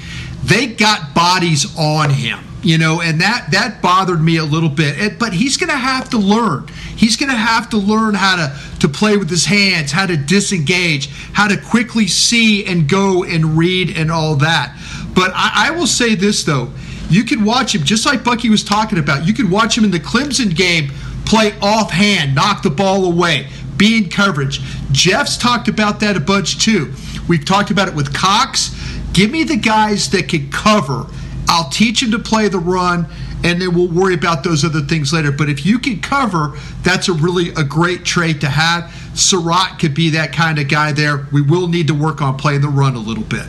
[0.45, 4.99] they got bodies on him you know, and that that bothered me a little bit.
[4.99, 6.67] It, but he's going to have to learn.
[6.97, 10.17] He's going to have to learn how to to play with his hands, how to
[10.17, 14.77] disengage, how to quickly see and go and read and all that.
[15.15, 16.73] But I, I will say this though,
[17.09, 19.29] you can watch him just like Bucky was talking about.
[19.29, 20.91] You can watch him in the Clemson game
[21.25, 23.47] play offhand, knock the ball away,
[23.77, 24.61] be in coverage.
[24.91, 26.93] Jeff's talked about that a bunch too.
[27.29, 28.75] We've talked about it with Cox.
[29.13, 31.07] Give me the guys that can cover
[31.49, 33.07] I'll teach him to play the run
[33.45, 35.31] and then we'll worry about those other things later.
[35.31, 38.93] But if you can cover, that's a really a great trait to have.
[39.15, 41.27] Surratt could be that kind of guy there.
[41.33, 43.47] We will need to work on playing the run a little bit.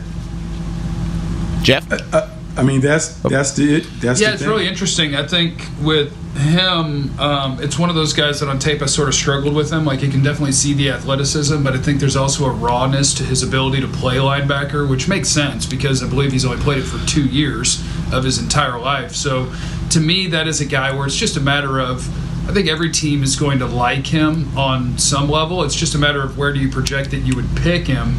[1.62, 1.90] Jeff?
[1.90, 4.50] Uh, I mean, that's that's the that's yeah, the it's thing.
[4.50, 5.14] really interesting.
[5.14, 9.08] I think with him, um, it's one of those guys that on tape I sort
[9.08, 9.84] of struggled with him.
[9.84, 13.24] Like you can definitely see the athleticism, but I think there's also a rawness to
[13.24, 16.84] his ability to play linebacker, which makes sense because I believe he's only played it
[16.84, 17.82] for two years
[18.12, 19.14] of his entire life.
[19.14, 19.52] So
[19.90, 22.08] to me, that is a guy where it's just a matter of.
[22.48, 25.64] I think every team is going to like him on some level.
[25.64, 28.16] It's just a matter of where do you project that you would pick him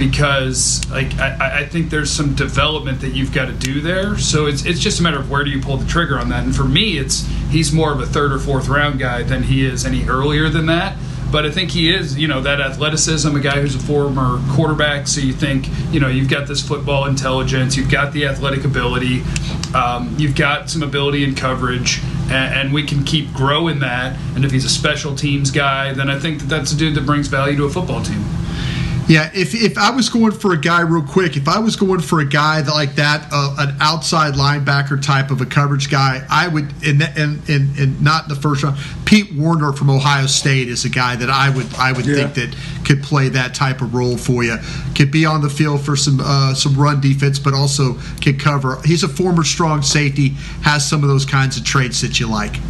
[0.00, 4.16] because like I, I think there's some development that you've got to do there.
[4.16, 6.42] So it's it's just a matter of where do you pull the trigger on that.
[6.42, 9.64] And for me, it's he's more of a third or fourth round guy than he
[9.64, 10.96] is any earlier than that.
[11.30, 15.06] But I think he is, you know, that athleticism, a guy who's a former quarterback.
[15.06, 19.22] So you think, you know, you've got this football intelligence, you've got the athletic ability,
[19.72, 24.18] um, you've got some ability in coverage, and, and we can keep growing that.
[24.34, 27.06] And if he's a special teams guy, then I think that that's a dude that
[27.06, 28.24] brings value to a football team.
[29.10, 31.98] Yeah, if, if I was going for a guy real quick, if I was going
[31.98, 36.24] for a guy that, like that, uh, an outside linebacker type of a coverage guy,
[36.30, 38.78] I would, and and and, and not in the first round.
[39.06, 42.28] Pete Werner from Ohio State is a guy that I would I would Yeah.
[42.28, 42.56] think that
[42.86, 44.56] could play that type of role for you.
[44.94, 48.80] Could be on the field for some uh, some run defense, but also can cover.
[48.84, 52.60] He's a former strong safety, has some of those kinds of traits that you like.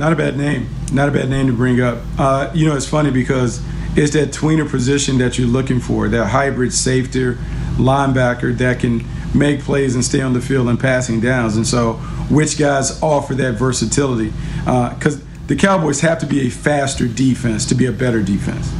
[0.00, 0.68] Not a bad name.
[0.92, 1.98] Not a bad name to bring up.
[2.18, 3.60] Uh, you know, it's funny because
[3.96, 7.34] it's that tweener position that you're looking for, that hybrid safety
[7.76, 11.56] linebacker that can make plays and stay on the field and passing downs.
[11.56, 11.94] And so,
[12.30, 14.32] which guys offer that versatility?
[14.66, 18.70] Uh, because the Cowboys have to be a faster defense to be a better defense.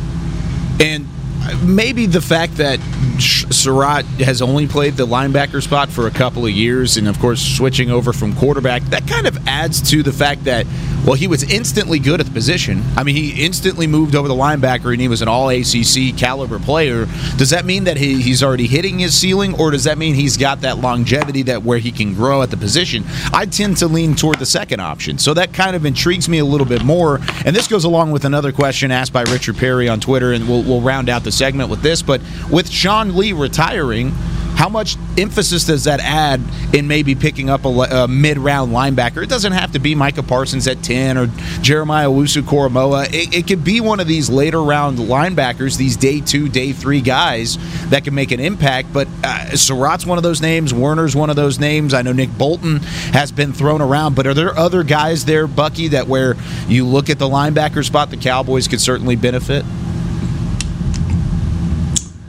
[0.80, 1.06] And
[1.42, 2.80] uh, maybe the fact that
[3.18, 7.40] Surratt has only played the linebacker spot for a couple of years, and of course
[7.40, 10.66] switching over from quarterback, that kind of adds to the fact that
[11.07, 12.82] well, he was instantly good at the position.
[12.96, 16.59] I mean, he instantly moved over the linebacker, and he was an All ACC caliber
[16.59, 17.07] player.
[17.36, 20.36] Does that mean that he, he's already hitting his ceiling, or does that mean he's
[20.36, 23.04] got that longevity that where he can grow at the position?
[23.32, 26.44] I tend to lean toward the second option, so that kind of intrigues me a
[26.44, 27.20] little bit more.
[27.44, 30.64] And this goes along with another question asked by Richard Perry on Twitter, and we'll,
[30.64, 32.02] we'll round out the segment with this.
[32.02, 34.12] But with Sean Lee retiring,
[34.57, 36.40] how much emphasis does that add
[36.74, 39.22] in maybe picking up a, a mid-round linebacker?
[39.22, 41.26] It doesn't have to be Micah Parsons at ten or
[41.61, 43.12] Jeremiah Owusu Koramoah.
[43.12, 47.02] It, it could be one of these later round linebackers, these day two, day three
[47.02, 47.59] guys
[47.90, 48.92] that can make an impact.
[48.92, 50.72] But uh, Surratt's one of those names.
[50.72, 51.92] Werner's one of those names.
[51.92, 52.78] I know Nick Bolton
[53.12, 56.34] has been thrown around, but are there other guys there, Bucky, that where
[56.66, 59.64] you look at the linebacker spot, the Cowboys could certainly benefit?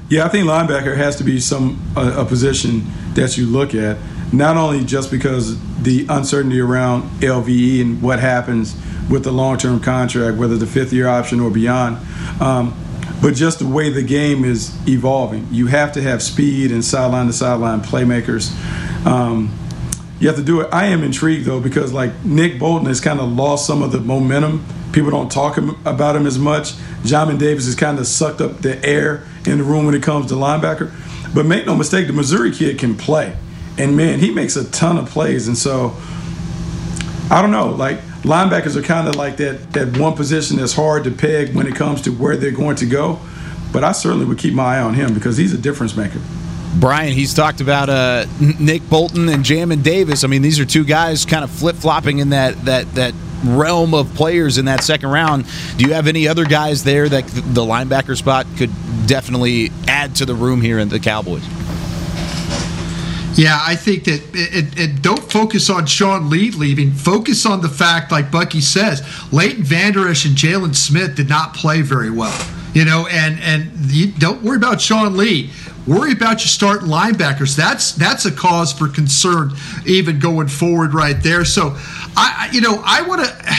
[0.09, 2.83] Yeah, I think linebacker has to be some a, a position
[3.15, 3.97] that you look at,
[4.31, 8.75] not only just because the uncertainty around LVE and what happens
[9.09, 11.97] with the long-term contract, whether the fifth-year option or beyond,
[12.41, 12.73] um,
[13.21, 15.47] but just the way the game is evolving.
[15.51, 18.53] You have to have speed and sideline to sideline playmakers.
[19.05, 19.53] Um,
[20.19, 20.69] you have to do it.
[20.71, 23.99] I am intrigued though because like Nick Bolton has kind of lost some of the
[23.99, 24.65] momentum.
[24.93, 26.73] People don't talk about him as much.
[27.03, 30.27] Jamin Davis has kind of sucked up the air in the room when it comes
[30.27, 30.91] to linebacker.
[31.33, 33.35] But make no mistake, the Missouri kid can play,
[33.77, 35.47] and man, he makes a ton of plays.
[35.47, 35.95] And so
[37.29, 41.03] I don't know, like linebackers are kind of like that that one position that's hard
[41.03, 43.19] to peg when it comes to where they're going to go.
[43.73, 46.19] But I certainly would keep my eye on him because he's a difference maker.
[46.79, 50.23] Brian, he's talked about uh, Nick Bolton and Jamin Davis.
[50.23, 53.93] I mean, these are two guys kind of flip flopping in that that that realm
[53.93, 55.45] of players in that second round.
[55.77, 58.71] Do you have any other guys there that the linebacker spot could
[59.07, 61.43] definitely add to the room here in the Cowboys?
[63.37, 66.91] Yeah, I think that it, it, don't focus on Sean Lee leaving.
[66.91, 71.53] Focus on the fact, like Bucky says, Leighton Vander Esch and Jaylon Smith did not
[71.53, 72.35] play very well.
[72.73, 75.51] You know, and and you don't worry about Sean Lee.
[75.85, 77.55] Worry about your starting linebackers.
[77.55, 79.53] That's that's a cause for concern,
[79.85, 81.45] even going forward right there.
[81.45, 81.75] So,
[82.15, 83.55] I- you know I want to.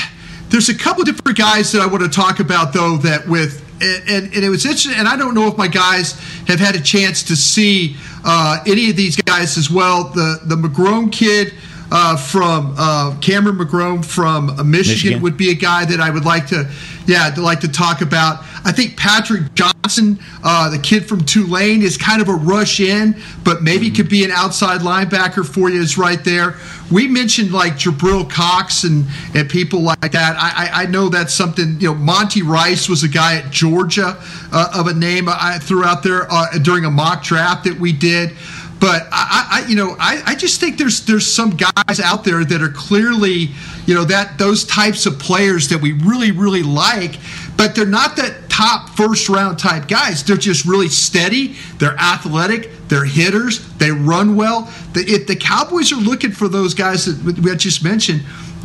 [0.48, 4.34] There's a couple different guys that I want to talk about though that with and,
[4.34, 4.94] and, it was interesting.
[4.96, 6.12] And I don't know if my guys
[6.46, 10.04] have had a chance to see uh, any of these guys as well.
[10.04, 11.54] The the McGrone kid
[11.90, 15.22] uh, from uh, Cameron McGrone from uh, Michigan, Michigan.
[15.22, 16.70] would be a guy that I would like to,
[17.06, 18.44] yeah, to like to talk about.
[18.64, 23.16] I think Patrick Johnson, uh, the kid from Tulane, is kind of a rush in,
[23.44, 25.80] but maybe could be an outside linebacker for you.
[25.80, 26.56] Is right there.
[26.90, 30.36] We mentioned like Jabril Cox and and people like that.
[30.36, 31.80] I I, I know that's something.
[31.80, 34.18] You know, Monty Rice was a guy at Georgia
[34.52, 37.92] uh, of a name I threw out there uh, during a mock draft that we
[37.92, 38.32] did.
[38.80, 42.44] But I, I you know, I, I just think there's there's some guys out there
[42.44, 43.50] that are clearly,
[43.86, 47.18] you know, that those types of players that we really really like.
[47.58, 50.22] but they're not that top first round type guys.
[50.24, 51.56] They're just really steady.
[51.78, 52.70] They're athletic.
[52.88, 53.68] They're hitters.
[53.74, 54.72] They run well.
[54.94, 58.22] The, if the Cowboys are looking for those guys that we just mentioned,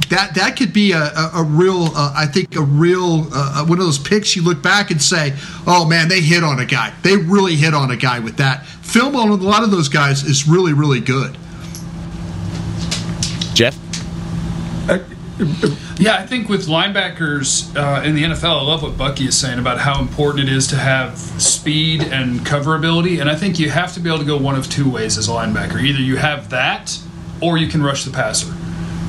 [0.10, 3.80] that that could be a, a, a real, uh, I think, a real uh, one
[3.80, 4.36] of those picks.
[4.36, 5.34] You look back and say,
[5.66, 6.94] "Oh man, they hit on a guy.
[7.04, 10.24] They really hit on a guy with that." Film on a lot of those guys
[10.24, 11.38] is really, really good.
[13.54, 13.78] Jeff.
[15.98, 19.60] Yeah, I think with linebackers uh, in the NFL, I love what Bucky is saying
[19.60, 23.22] about how important it is to have speed and coverability.
[23.22, 25.28] And I think you have to be able to go one of two ways as
[25.28, 25.82] a linebacker.
[25.82, 26.98] Either you have that,
[27.42, 28.54] or you can rush the passer.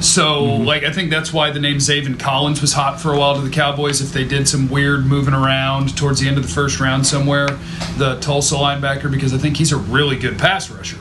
[0.05, 0.65] So, mm-hmm.
[0.65, 3.41] like, I think that's why the name Zaven Collins was hot for a while to
[3.41, 4.03] the Cowboys.
[4.03, 7.49] If they did some weird moving around towards the end of the first round somewhere,
[7.97, 10.99] the Tulsa linebacker, because I think he's a really good pass rusher.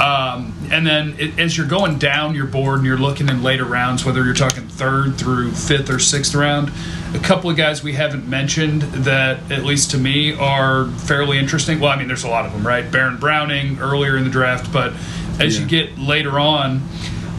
[0.00, 3.64] Um, and then it, as you're going down your board and you're looking in later
[3.64, 6.72] rounds, whether you're talking third through fifth or sixth round,
[7.14, 11.80] a couple of guys we haven't mentioned that, at least to me, are fairly interesting.
[11.80, 12.90] Well, I mean, there's a lot of them, right?
[12.90, 14.92] Baron Browning earlier in the draft, but
[15.40, 15.62] as yeah.
[15.62, 16.82] you get later on,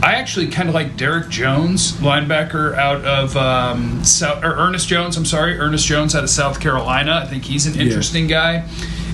[0.04, 5.18] I actually kind of like Derek Jones, linebacker out of um, South, or Ernest Jones.
[5.18, 7.22] I'm sorry, Ernest Jones out of South Carolina.
[7.24, 8.62] I think he's an interesting yeah.
[8.62, 8.70] guy.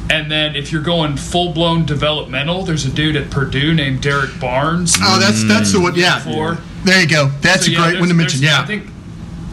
[0.10, 4.38] And then if you're going full blown developmental, there's a dude at Purdue named Derrick
[4.42, 4.98] Barnes.
[5.00, 5.96] Oh, that's that's the one.
[5.96, 6.20] Yeah.
[6.20, 6.58] For.
[6.84, 7.30] There you go.
[7.40, 8.42] That's so, a great one to mention.
[8.42, 8.62] Yeah.
[8.62, 8.88] I think.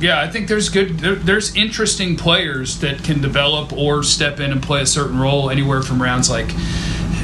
[0.00, 0.98] Yeah, I think there's good.
[0.98, 5.50] There, there's interesting players that can develop or step in and play a certain role
[5.50, 6.50] anywhere from rounds like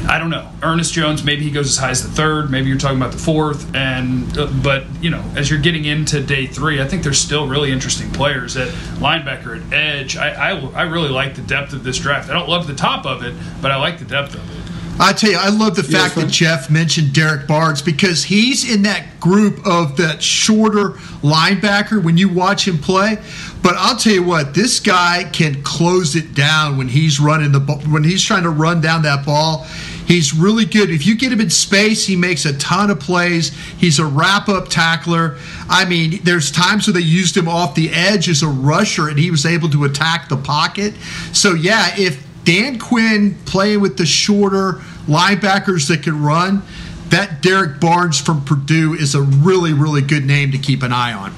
[0.07, 0.49] I don't know.
[0.61, 2.51] Ernest Jones, maybe he goes as high as the third.
[2.51, 3.73] Maybe you're talking about the fourth.
[3.75, 7.47] And uh, but you know, as you're getting into day three, I think there's still
[7.47, 10.17] really interesting players at linebacker, at edge.
[10.17, 12.29] I I, I really like the depth of this draft.
[12.29, 14.65] I don't love the top of it, but I like the depth of it.
[14.97, 18.83] I tell you, I love the fact that Jeff mentioned Derrick Barnes because he's in
[18.83, 20.91] that group of that shorter
[21.21, 23.17] linebacker when you watch him play.
[23.61, 27.59] But I'll tell you what, this guy can close it down when he's running the
[27.89, 29.67] when he's trying to run down that ball.
[30.05, 30.89] He's really good.
[30.91, 33.49] If you get him in space, he makes a ton of plays.
[33.77, 35.37] He's a wrap up tackler.
[35.67, 39.17] I mean, there's times where they used him off the edge as a rusher and
[39.17, 40.93] he was able to attack the pocket.
[41.33, 44.73] So, yeah, if Dan Quinn playing with the shorter
[45.07, 46.61] linebackers that can run,
[47.09, 51.13] that Derrick Barnes from Purdue is a really, really good name to keep an eye
[51.13, 51.33] on.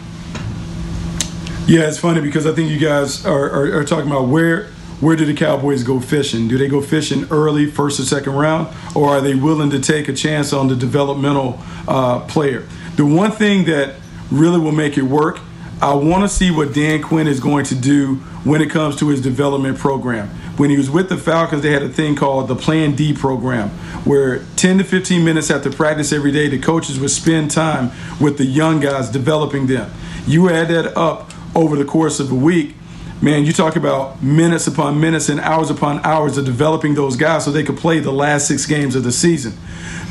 [1.67, 4.69] Yeah, it's funny because I think you guys are, are, are talking about where
[4.99, 6.47] where do the Cowboys go fishing?
[6.47, 10.07] Do they go fishing early, first or second round, or are they willing to take
[10.07, 12.67] a chance on the developmental uh, player?
[12.95, 13.95] The one thing that
[14.31, 15.39] really will make it work,
[15.81, 19.09] I want to see what Dan Quinn is going to do when it comes to
[19.09, 20.29] his development program.
[20.57, 23.69] When he was with the Falcons, they had a thing called the Plan D program,
[24.03, 28.39] where 10 to 15 minutes after practice every day, the coaches would spend time with
[28.39, 29.91] the young guys developing them.
[30.25, 32.75] You add that up over the course of a week,
[33.21, 37.45] man, you talk about minutes upon minutes and hours upon hours of developing those guys
[37.45, 39.53] so they could play the last six games of the season.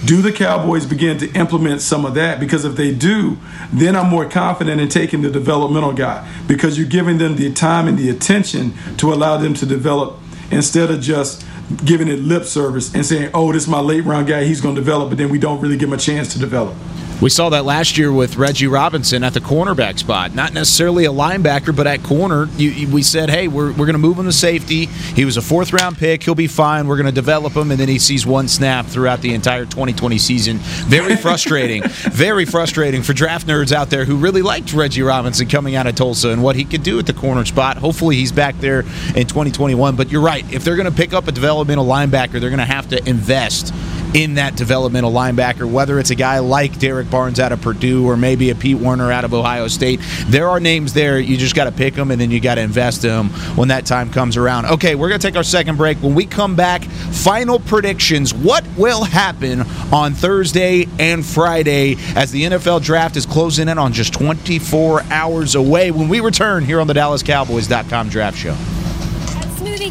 [0.04, 2.38] Do the Cowboys begin to implement some of that?
[2.38, 3.38] Because if they do,
[3.72, 7.88] then I'm more confident in taking the developmental guy because you're giving them the time
[7.88, 10.18] and the attention to allow them to develop
[10.50, 11.44] instead of just
[11.84, 14.74] giving it lip service and saying, oh, this is my late round guy, he's going
[14.74, 16.74] to develop, but then we don't really give him a chance to develop.
[17.22, 20.34] We saw that last year with Reggie Robinson at the cornerback spot.
[20.34, 23.98] Not necessarily a linebacker, but at corner, you, we said, hey, we're, we're going to
[23.98, 24.84] move him to safety.
[24.84, 26.22] He was a fourth round pick.
[26.22, 26.86] He'll be fine.
[26.86, 27.70] We're going to develop him.
[27.70, 30.58] And then he sees one snap throughout the entire 2020 season.
[30.58, 31.84] Very frustrating.
[31.84, 35.94] very frustrating for draft nerds out there who really liked Reggie Robinson coming out of
[35.94, 37.78] Tulsa and what he could do at the corner spot.
[37.78, 38.80] Hopefully he's back there
[39.16, 39.96] in 2021.
[39.96, 40.44] But you're right.
[40.52, 43.72] If they're going to pick up a developmental linebacker, they're going to have to invest
[44.16, 48.16] in that developmental linebacker, whether it's a guy like Derrick Barnes out of Purdue or
[48.16, 50.00] maybe a Pete Werner out of Ohio State.
[50.28, 51.20] There are names there.
[51.20, 53.68] You just got to pick them and then you got to invest in them when
[53.68, 54.64] that time comes around.
[54.66, 55.98] Okay, we're going to take our second break.
[55.98, 58.32] When we come back, final predictions.
[58.32, 59.60] What will happen
[59.92, 65.56] on Thursday and Friday as the NFL draft is closing in on just 24 hours
[65.56, 68.56] away when we return here on the DallasCowboys.com Draft Show.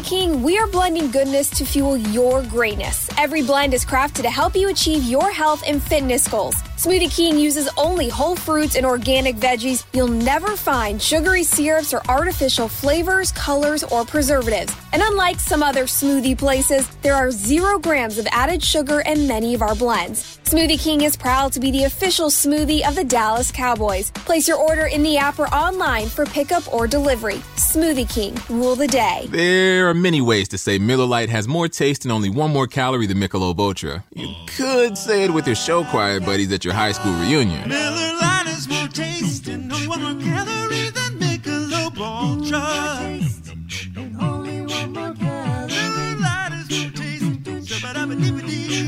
[0.00, 3.08] King, we are blending goodness to fuel your greatness.
[3.16, 6.56] Every blend is crafted to help you achieve your health and fitness goals.
[6.76, 9.86] Smoothie King uses only whole fruits and organic veggies.
[9.94, 14.76] You'll never find sugary syrups or artificial flavors, colors, or preservatives.
[14.92, 19.54] And unlike some other smoothie places, there are zero grams of added sugar in many
[19.54, 20.38] of our blends.
[20.44, 24.10] Smoothie King is proud to be the official smoothie of the Dallas Cowboys.
[24.10, 27.40] Place your order in the app or online for pickup or delivery.
[27.56, 29.28] Smoothie King, rule the day.
[29.30, 32.66] There are many ways to say Miller Lite has more taste and only one more
[32.66, 34.04] calorie than Michelob Ultra.
[34.14, 37.68] You could say it with your show choir buddies at your your high school reunion.
[37.68, 42.58] Miller Lite is more tasting, only one more calorie than Michelob Ultra.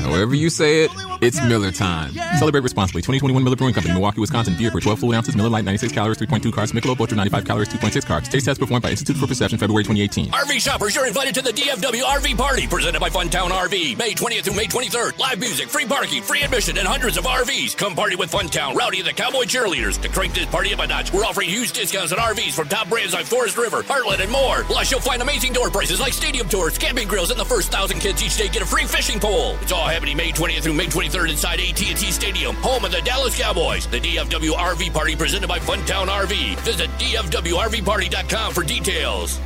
[0.03, 0.91] However you say it,
[1.21, 2.13] it's Miller time.
[2.37, 3.01] Celebrate responsibly.
[3.01, 4.55] 2021 Miller Brewing Company, Milwaukee, Wisconsin.
[4.57, 5.35] Beer for 12 full ounces.
[5.35, 6.71] Miller Lite, 96 calories, 3.2 carbs.
[6.71, 8.27] Michelob Ultra, 95 calories, 2.6 carbs.
[8.29, 10.31] Taste test performed by Institute for Perception, February 2018.
[10.31, 14.45] RV shoppers, you're invited to the DFW RV Party, presented by Funtown RV, May 20th
[14.45, 15.17] through May 23rd.
[15.19, 17.75] Live music, free parking, free admission, and hundreds of RVs.
[17.75, 20.01] Come party with Funtown, Rowdy, and the Cowboy Cheerleaders.
[20.01, 22.89] To crank this party up a notch, we're offering huge discounts on RVs from top
[22.89, 24.63] brands like Forest River, Heartland, and more.
[24.63, 27.99] Plus, you'll find amazing door prices like stadium tours, camping grills, and the first thousand
[27.99, 29.57] kids each day get a free fishing pole.
[29.61, 33.39] It's all happening May 20th through May 23rd inside AT&T Stadium, home of the Dallas
[33.39, 33.87] Cowboys.
[33.87, 36.59] The DFW RV Party presented by Funtown RV.
[36.59, 39.39] Visit DFWRVParty.com for details.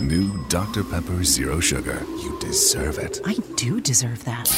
[0.00, 0.84] New Dr.
[0.84, 2.02] Pepper Zero Sugar.
[2.08, 3.20] You deserve it.
[3.24, 4.50] I do deserve that.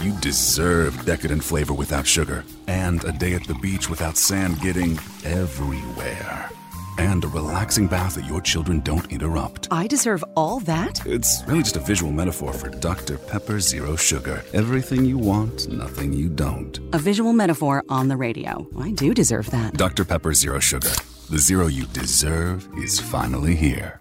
[0.00, 4.98] You deserve decadent flavor without sugar, and a day at the beach without sand getting
[5.24, 6.50] everywhere.
[6.98, 9.68] And a relaxing bath that your children don't interrupt.
[9.70, 11.04] I deserve all that?
[11.06, 13.18] It's really just a visual metaphor for Dr.
[13.18, 14.44] Pepper Zero Sugar.
[14.52, 16.78] Everything you want, nothing you don't.
[16.92, 18.66] A visual metaphor on the radio.
[18.78, 19.74] I do deserve that.
[19.74, 20.04] Dr.
[20.04, 20.92] Pepper Zero Sugar.
[21.30, 23.98] The zero you deserve is finally here.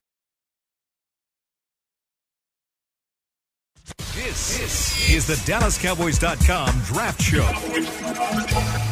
[4.13, 8.90] This, this is the DallasCowboys.com Draft Show.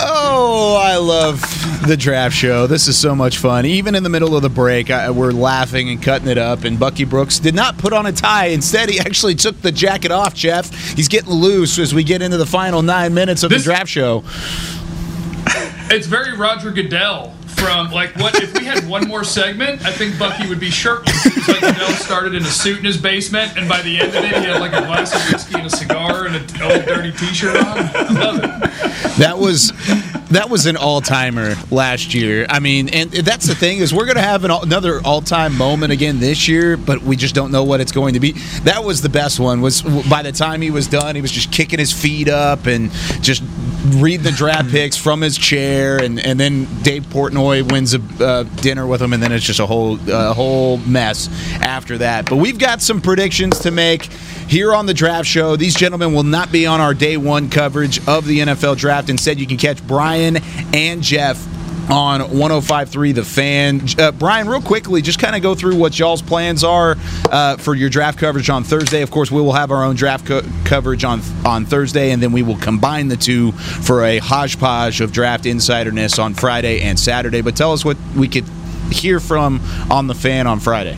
[0.00, 1.40] Oh, I love
[1.86, 2.66] the draft show.
[2.66, 3.66] This is so much fun.
[3.66, 6.64] Even in the middle of the break, I, we're laughing and cutting it up.
[6.64, 8.46] And Bucky Brooks did not put on a tie.
[8.46, 10.70] Instead, he actually took the jacket off, Jeff.
[10.94, 13.88] He's getting loose as we get into the final nine minutes of This- the draft
[13.90, 14.24] show.
[15.94, 19.84] It's very Roger Goodell from like what if we had one more segment?
[19.84, 21.26] I think Bucky would be shirtless.
[21.26, 24.36] It was started in a suit in his basement, and by the end of it,
[24.36, 27.56] he had like a glass of whiskey and a cigar and an old dirty T-shirt
[27.56, 27.78] on.
[27.78, 29.18] I love it.
[29.18, 29.72] That was
[30.32, 32.46] that was an all timer last year.
[32.48, 35.56] I mean, and that's the thing is we're going to have an, another all time
[35.56, 38.32] moment again this year, but we just don't know what it's going to be.
[38.62, 39.60] That was the best one.
[39.60, 42.90] Was by the time he was done, he was just kicking his feet up and
[43.20, 43.42] just
[43.84, 48.42] reading the draft picks from his chair, and, and then Dave Portnoy wins a uh,
[48.60, 51.28] dinner with him, and then it's just a whole a whole mess
[51.60, 52.28] after that.
[52.28, 55.56] But we've got some predictions to make here on the draft show.
[55.56, 59.08] These gentlemen will not be on our day one coverage of the NFL draft.
[59.08, 60.38] Instead, you can catch Brian
[60.72, 61.44] and Jeff
[61.90, 63.80] on 1053 The Fan.
[63.98, 66.96] Uh, Brian, real quickly, just kind of go through what y'all's plans are
[67.30, 69.02] uh, for your draft coverage on Thursday.
[69.02, 72.32] Of course, we will have our own draft co- coverage on on Thursday, and then
[72.32, 77.40] we will combine the two for a hodgepodge of draft insiderness on Friday and Saturday.
[77.40, 78.44] But tell us what we could
[78.90, 79.60] hear from
[79.90, 80.96] on the fan on Friday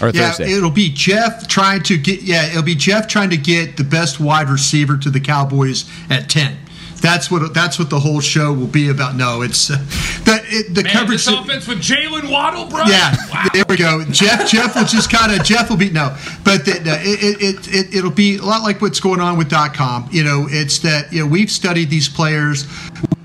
[0.00, 0.52] or yeah, Thursday.
[0.52, 2.22] it'll be Jeff trying to get.
[2.22, 6.28] Yeah, it'll be Jeff trying to get the best wide receiver to the Cowboys at
[6.28, 6.56] ten.
[7.00, 9.14] That's what that's what the whole show will be about.
[9.14, 9.76] No, it's uh,
[10.24, 11.24] the it, the Man, coverage.
[11.24, 12.84] this offense with Jaylen Waddle, bro.
[12.84, 13.14] Yeah,
[13.52, 14.04] there we go.
[14.10, 16.72] Jeff Jeff will just kind of Jeff will be no, but the,
[17.02, 20.08] it, it it it'll be a lot like what's going on with dot .com.
[20.10, 22.66] You know, it's that you know we've studied these players.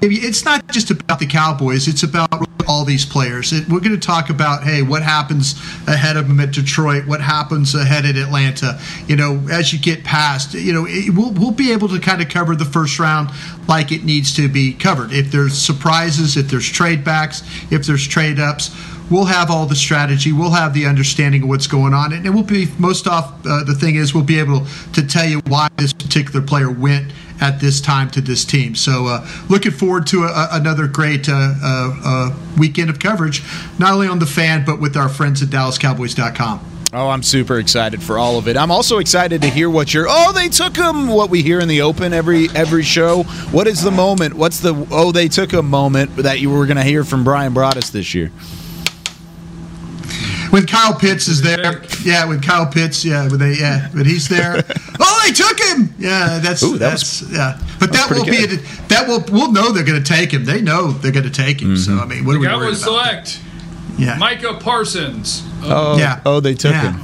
[0.02, 1.88] It's not just about the Cowboys.
[1.88, 2.30] It's about
[2.68, 3.52] all these players.
[3.54, 5.54] It, we're going to talk about hey, what happens
[5.88, 7.06] ahead of them at Detroit?
[7.06, 8.80] What happens ahead at Atlanta?
[9.08, 12.22] You know, as you get past, you know, it, we'll we'll be able to kind
[12.22, 13.30] of cover the first round
[13.68, 15.12] like it needs to be covered.
[15.12, 18.72] If there's surprises, if there's trade backs, if there's trade ups,
[19.10, 20.32] we'll have all the strategy.
[20.32, 23.34] We'll have the understanding of what's going on, and it will be most off.
[23.46, 27.12] Uh, the thing is, we'll be able to tell you why this particular player went
[27.44, 28.74] at this time to this team.
[28.74, 33.44] So, uh, looking forward to a, another great uh, uh, uh, weekend of coverage,
[33.78, 36.70] not only on the fan but with our friends at DallasCowboys.com.
[36.96, 38.56] Oh, I'm super excited for all of it.
[38.56, 40.06] I'm also excited to hear what you're.
[40.08, 41.08] Oh, they took him.
[41.08, 43.24] What we hear in the open every every show.
[43.52, 44.36] What is the moment?
[44.36, 47.54] What's the oh they took him moment that you were going to hear from Brian
[47.54, 48.32] Broaddus this year?
[50.54, 52.26] When Kyle Pitts is there, yeah.
[52.26, 53.28] When Kyle Pitts, yeah.
[53.28, 53.90] When they, yeah.
[53.90, 54.64] When he's there,
[55.00, 55.92] oh, they took him.
[55.98, 57.58] Yeah, that's Ooh, that that's yeah.
[57.80, 60.08] But that that, was will be pretty a, that will we'll know they're going to
[60.08, 60.46] take him.
[60.46, 61.76] They know they're going to take him.
[61.76, 62.02] So mm-hmm.
[62.02, 63.26] I mean, what are we worried Cowboys about?
[63.26, 63.42] select.
[63.98, 64.18] Yeah.
[64.20, 65.42] Micah Parsons.
[65.64, 66.22] Oh, oh Yeah.
[66.24, 66.92] oh, they took Yeah.
[66.92, 67.02] him.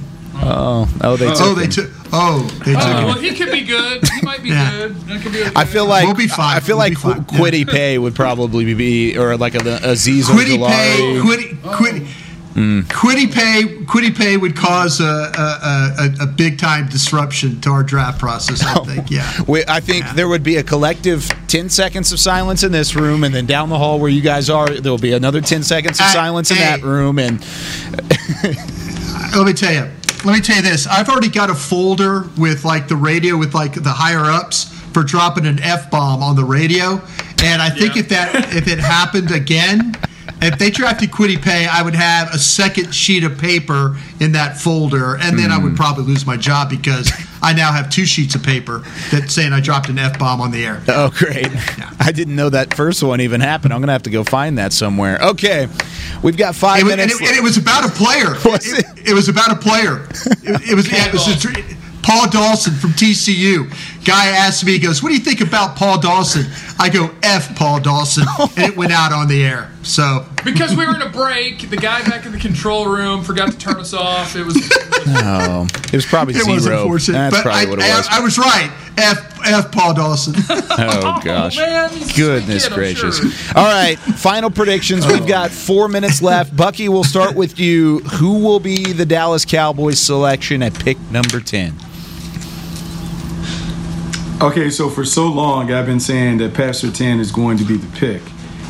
[0.40, 1.58] Oh, oh, oh, they oh, took Oh, him.
[1.58, 1.90] they took.
[2.12, 3.04] Oh, they took Oh, him.
[3.06, 4.08] well, he could be good.
[4.08, 4.70] He might be Yeah.
[4.70, 4.94] good.
[5.06, 5.50] That could be okay.
[5.56, 6.56] I feel like We'll be fine.
[6.56, 7.24] I feel We'll like be fine.
[7.24, 11.50] Qu- Kwity Paye would probably be, or like a a Azeez Kwity Paye, Ojulari.
[11.62, 12.06] Kwity,
[12.58, 17.70] Kwity, Kwity Pay, Kwity Paye would cause a, a, a, a big time disruption to
[17.70, 18.62] our draft process.
[18.64, 19.10] I think.
[19.10, 19.30] Yeah.
[19.48, 23.22] We, I think there would be a collective 10 seconds of silence in this room,
[23.24, 26.00] and then down the hall where you guys are, there will be another 10 seconds
[26.00, 26.64] of Uh, silence in hey.
[26.64, 27.18] that room.
[27.18, 27.40] And
[29.34, 29.90] Let me tell you.
[30.24, 30.86] Let me tell you this.
[30.86, 35.04] I've already got a folder with like the radio with like the higher ups for
[35.04, 37.00] dropping an f bomb on the radio,
[37.44, 39.94] and I think if that if it happened again,
[40.42, 44.56] if they drafted Kwity Paye, I would have a second sheet of paper in that
[44.58, 45.64] folder, and then I Hmm.
[45.64, 47.10] would probably lose my job because
[47.42, 50.50] I now have two sheets of paper that saying I dropped an f bomb on
[50.50, 50.82] the air.
[50.88, 51.48] Oh, great.
[52.00, 53.72] I didn't know that first one even happened.
[53.72, 55.18] I'm going to have to go find that somewhere.
[55.22, 55.68] Okay.
[56.22, 57.20] We've got five It was, and, minutes.
[57.20, 58.34] it, and it was about a player.
[58.44, 59.08] it?
[59.10, 60.04] It, was about a player.
[60.42, 60.90] It, it was.
[60.90, 63.70] yeah, it was a, Paul Dawson from TCU.
[64.04, 66.46] Guy asked me, he goes, "What do you think about Paul Dawson?"
[66.78, 69.70] I go, "F Paul Dawson," and it went out on the air.
[69.82, 73.52] So Because we were in a break, the guy back in the control room forgot
[73.52, 74.36] to turn us off.
[74.36, 74.56] It was
[75.06, 76.54] oh, it was probably it zero.
[76.54, 78.08] was unfortunate, That's but probably I, what it was.
[78.10, 78.70] I, I was right.
[78.98, 80.34] F F Paul Dawson.
[80.80, 81.56] Oh, oh gosh.
[81.56, 83.18] man, he's a Goodness kid, I'm gracious.
[83.18, 83.56] sure.
[83.56, 85.06] All right, final predictions.
[85.06, 85.26] We've oh.
[85.26, 86.56] got 4 minutes left.
[86.56, 87.98] Bucky, we'll start with you.
[88.00, 91.74] Who will be the Dallas Cowboys selection at pick number 10?
[94.40, 97.76] Okay, so for so long, I've been saying that Pastor 10 is going to be
[97.76, 98.22] the pick,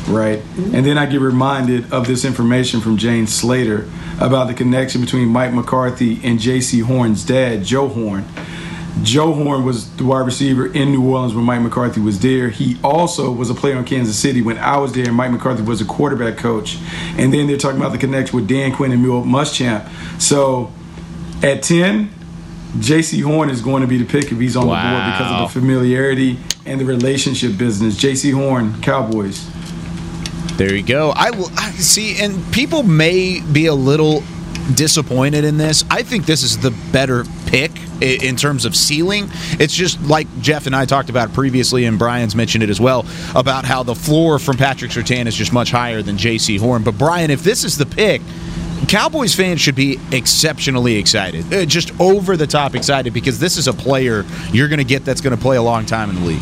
[0.07, 0.41] right?
[0.57, 3.87] And then I get reminded of this information from Jane Slater
[4.19, 8.25] about the connection between Mike McCarthy and Jaycee Horn's dad, Joe Horn.
[9.03, 12.49] Joe Horn was the wide receiver in New Orleans when Mike McCarthy was there.
[12.49, 15.61] He also was a player in Kansas City when I was there, and Mike McCarthy
[15.61, 16.79] was a quarterback coach.
[17.15, 19.87] And then they're talking about the connection with Dan Quinn and Milt Muschamp.
[20.19, 20.73] So
[21.43, 22.09] at 10,
[22.77, 25.53] Jaycee Horn is going to be the pick if he's on the board because of
[25.53, 27.99] the familiarity and the relationship business.
[27.99, 29.49] Jaycee Horn, Cowboys.
[30.57, 31.11] There you go.
[31.15, 34.23] I will I, see, and people may be a little
[34.75, 35.83] disappointed in this.
[35.89, 39.29] I think this is the better pick in terms of ceiling.
[39.53, 43.05] It's just like Jeff and I talked about previously, and Brian's mentioned it as well
[43.35, 46.83] about how the floor from Patrick Surtain is just much higher than Jaycee Horn.
[46.83, 48.21] But Brian, if this is the pick.
[48.87, 53.67] Cowboys fans should be exceptionally excited, uh, just over the top excited, because this is
[53.67, 56.25] a player you're going to get that's going to play a long time in the
[56.25, 56.41] league.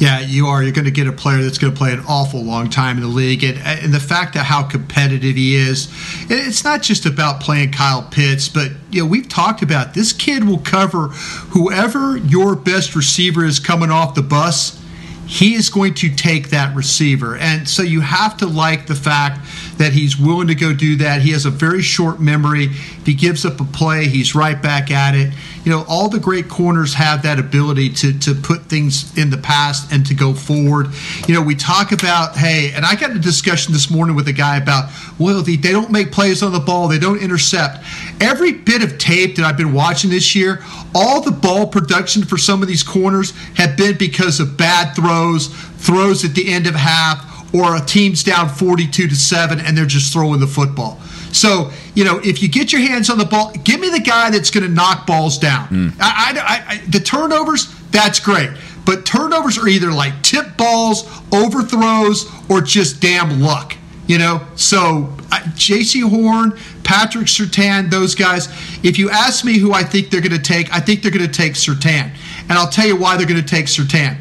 [0.00, 0.62] Yeah, you are.
[0.62, 3.02] You're going to get a player that's going to play an awful long time in
[3.02, 5.92] the league, and, and the fact of how competitive he is.
[6.30, 10.44] It's not just about playing Kyle Pitts, but you know we've talked about this kid
[10.44, 14.82] will cover whoever your best receiver is coming off the bus.
[15.26, 19.46] He is going to take that receiver, and so you have to like the fact
[19.80, 21.22] that he's willing to go do that.
[21.22, 22.66] He has a very short memory.
[22.66, 25.32] If he gives up a play, he's right back at it.
[25.64, 29.38] You know, all the great corners have that ability to to put things in the
[29.38, 30.88] past and to go forward.
[31.26, 34.34] You know, we talk about hey, and I got a discussion this morning with a
[34.34, 37.82] guy about well, they, they don't make plays on the ball, they don't intercept.
[38.20, 40.62] Every bit of tape that I've been watching this year,
[40.94, 45.48] all the ball production for some of these corners have been because of bad throws,
[45.78, 49.86] throws at the end of half, or a team's down 42 to 7 and they're
[49.86, 51.00] just throwing the football.
[51.32, 54.30] So, you know, if you get your hands on the ball, give me the guy
[54.30, 55.66] that's going to knock balls down.
[55.66, 55.88] Hmm.
[56.00, 58.50] I, I, I, the turnovers, that's great.
[58.84, 63.76] But turnovers are either like tip balls, overthrows, or just damn luck.
[64.06, 65.14] You know, so
[65.54, 68.48] Jaycee Horn, Patrick Surtain, those guys.
[68.82, 71.26] If you ask me who I think they're going to take, I think they're going
[71.26, 72.10] to take Surtain,
[72.48, 74.16] and I'll tell you why they're going to take Surtain.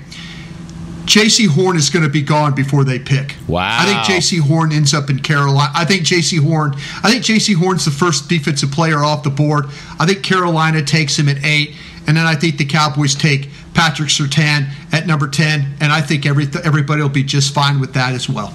[1.10, 3.36] Jaycee Horn is going to be gone before they pick.
[3.47, 3.78] Wow.
[3.80, 5.72] I think Jaycee Horn ends up in Carolina.
[5.74, 6.76] I think Jaycee Horn.
[7.03, 9.66] I think Jaycee Horn's the first defensive player off the board.
[9.99, 14.10] I think Carolina takes him at eight, and then I think the Cowboys take Patrick
[14.10, 18.14] Surtain at number ten, and I think every everybody will be just fine with that
[18.14, 18.53] as well.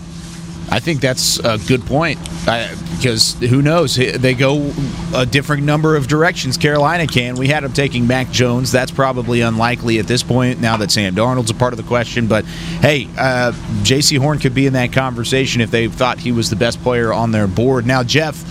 [0.70, 2.18] I think that's a good point
[2.96, 3.96] because who knows?
[3.96, 4.72] They go
[5.14, 6.56] a different number of directions.
[6.56, 7.36] Carolina can.
[7.36, 8.72] We had them taking Mac Jones.
[8.72, 12.26] That's probably unlikely at this point now that Sam Darnold's a part of the question.
[12.26, 13.52] But hey, uh,
[13.82, 17.12] Jaycee Horn could be in that conversation if they thought he was the best player
[17.12, 17.86] on their board.
[17.86, 18.42] Now, Jeff,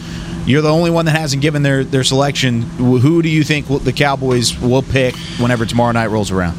[0.46, 2.62] you're the only one that hasn't given their, their selection.
[2.62, 6.58] Who do you think the Cowboys will pick whenever tomorrow night rolls around?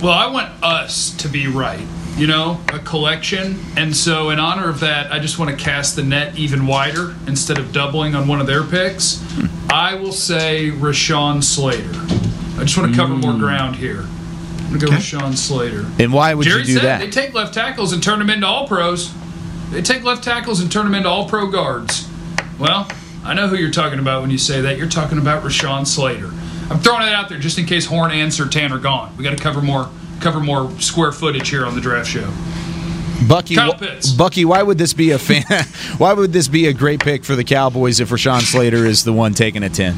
[0.00, 1.86] Well, I want us to be right.
[2.16, 3.58] You know, a collection.
[3.76, 7.14] And so, in honor of that, I just want to cast the net even wider
[7.26, 9.22] instead of doubling on one of their picks.
[9.70, 11.90] I will say Rashawn Slater.
[12.60, 13.38] I just want to cover more mm.
[13.38, 14.00] ground here.
[14.02, 15.86] I'm going to go with Rashawn Slater.
[15.98, 17.00] And why would Jerry you do said that?
[17.00, 19.12] they take left tackles and turn them into all pros.
[19.70, 22.06] They take left tackles and turn them into all pro guards.
[22.58, 22.86] Well,
[23.24, 24.76] I know who you're talking about when you say that.
[24.76, 26.30] You're talking about Rashawn Slater.
[26.70, 29.16] I'm throwing it out there just in case Horn and Surtain are gone.
[29.16, 29.88] We got to cover more
[30.22, 32.30] cover more square footage here on the draft show.
[33.28, 35.44] Bucky, wh- Bucky, why would this be a fan?
[35.98, 39.12] why would this be a great pick for the Cowboys if Rashawn Slater is the
[39.12, 39.94] one taking a ten?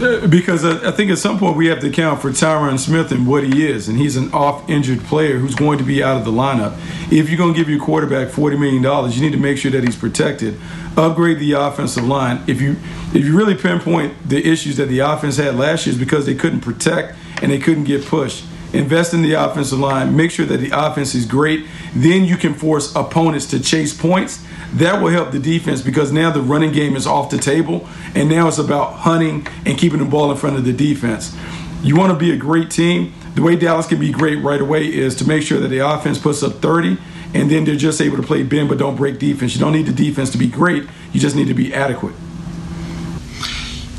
[0.00, 3.10] Uh, Because I, I think at some point we have to account for Tyron Smith
[3.12, 6.24] and what he is, and he's an off-injured player who's going to be out of
[6.24, 6.76] the lineup.
[7.12, 9.70] If you're going to give your quarterback forty million dollars, you need to make sure
[9.72, 10.58] that he's protected.
[10.96, 12.42] Upgrade the offensive line.
[12.48, 12.76] If you
[13.14, 16.34] if you really pinpoint the issues that the offense had last year, is because they
[16.34, 18.44] couldn't protect and they couldn't get pushed.
[18.72, 21.66] invest in the offensive line, make sure that the offense is great.
[21.94, 24.44] Then you can force opponents to chase points.
[24.74, 28.28] That will help the defense because now the running game is off the table, and
[28.28, 31.34] now it's about hunting and keeping the ball in front of the defense.
[31.82, 33.14] You want to be a great team.
[33.34, 36.18] The way Dallas can be great right away is to make sure that the offense
[36.18, 36.98] puts up 30,
[37.34, 39.54] and then they're just able to play bend but don't break defense.
[39.54, 42.14] You don't need the defense to be great, you just need to be adequate.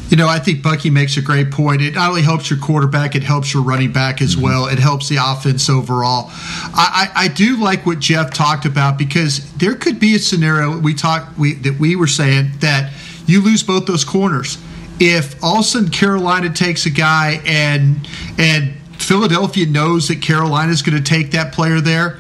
[0.10, 1.82] You know, I think Bucky makes a great point.
[1.82, 4.44] It not only helps your quarterback, it helps your running back as mm-hmm.
[4.44, 4.66] well.
[4.66, 6.30] It helps the offense overall.
[6.32, 10.80] I, I, I do like what Jeff talked about because there could be a scenario
[10.80, 12.92] we talked we that we were saying that
[13.28, 14.58] you lose both those corners.
[15.00, 18.08] If all of a sudden Carolina takes a guy and
[18.40, 22.20] and Philadelphia knows that Carolina is going to take that player there,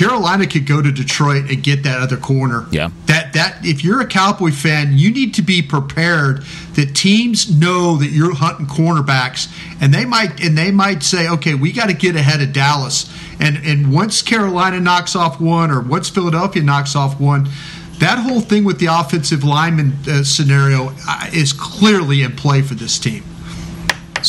[0.00, 2.66] Carolina could go to Detroit and get that other corner.
[2.70, 2.88] Yeah.
[3.04, 6.42] That that if you're a Cowboy fan, you need to be prepared
[6.72, 11.52] that teams know that you're hunting cornerbacks and they might and they might say, "Okay,
[11.52, 15.82] we got to get ahead of Dallas." And and once Carolina knocks off one or
[15.82, 17.50] once Philadelphia knocks off one,
[17.98, 22.72] that whole thing with the offensive lineman uh, scenario uh, is clearly in play for
[22.72, 23.22] this team.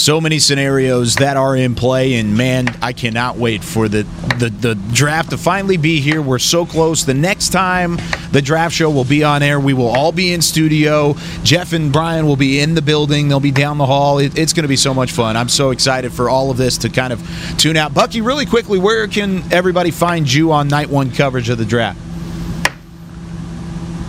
[0.01, 4.01] So many scenarios that are in play, and man, I cannot wait for the,
[4.39, 6.23] the, the draft to finally be here.
[6.23, 7.05] We're so close.
[7.05, 7.99] The next time
[8.31, 11.13] the draft show will be on air, we will all be in studio.
[11.43, 13.27] Jeff and Bryan will be in the building.
[13.27, 14.17] They'll be down the hall.
[14.17, 15.37] It, it's going to be so much fun.
[15.37, 17.21] I'm so excited for all of this to kind of
[17.59, 17.93] tune out.
[17.93, 21.99] Bucky, really quickly, where can everybody find you on night one coverage of the draft?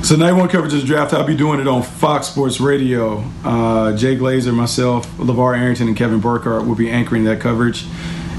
[0.03, 3.25] So night one coverage of the draft, I'll be doing it on Fox Sports Radio.
[3.45, 7.87] Uh, Jay Glazer, myself, LaVar Arrington, and Kevin Burkhardt will be anchoring that coverage.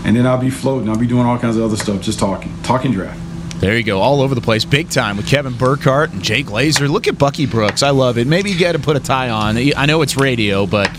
[0.03, 0.89] And then I'll be floating.
[0.89, 2.53] I'll be doing all kinds of other stuff, just talking.
[2.63, 3.17] Talking draft.
[3.61, 6.89] There you go, all over the place, big time with Kevin Burkhardt and Jay Glazer.
[6.89, 7.81] Look at Bucky Brooks.
[7.81, 8.27] I love it.
[8.27, 9.55] Maybe you got to put a tie on.
[9.57, 10.91] I know it's radio, but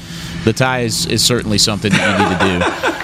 [0.44, 3.03] the tie is, is certainly something that you need to do.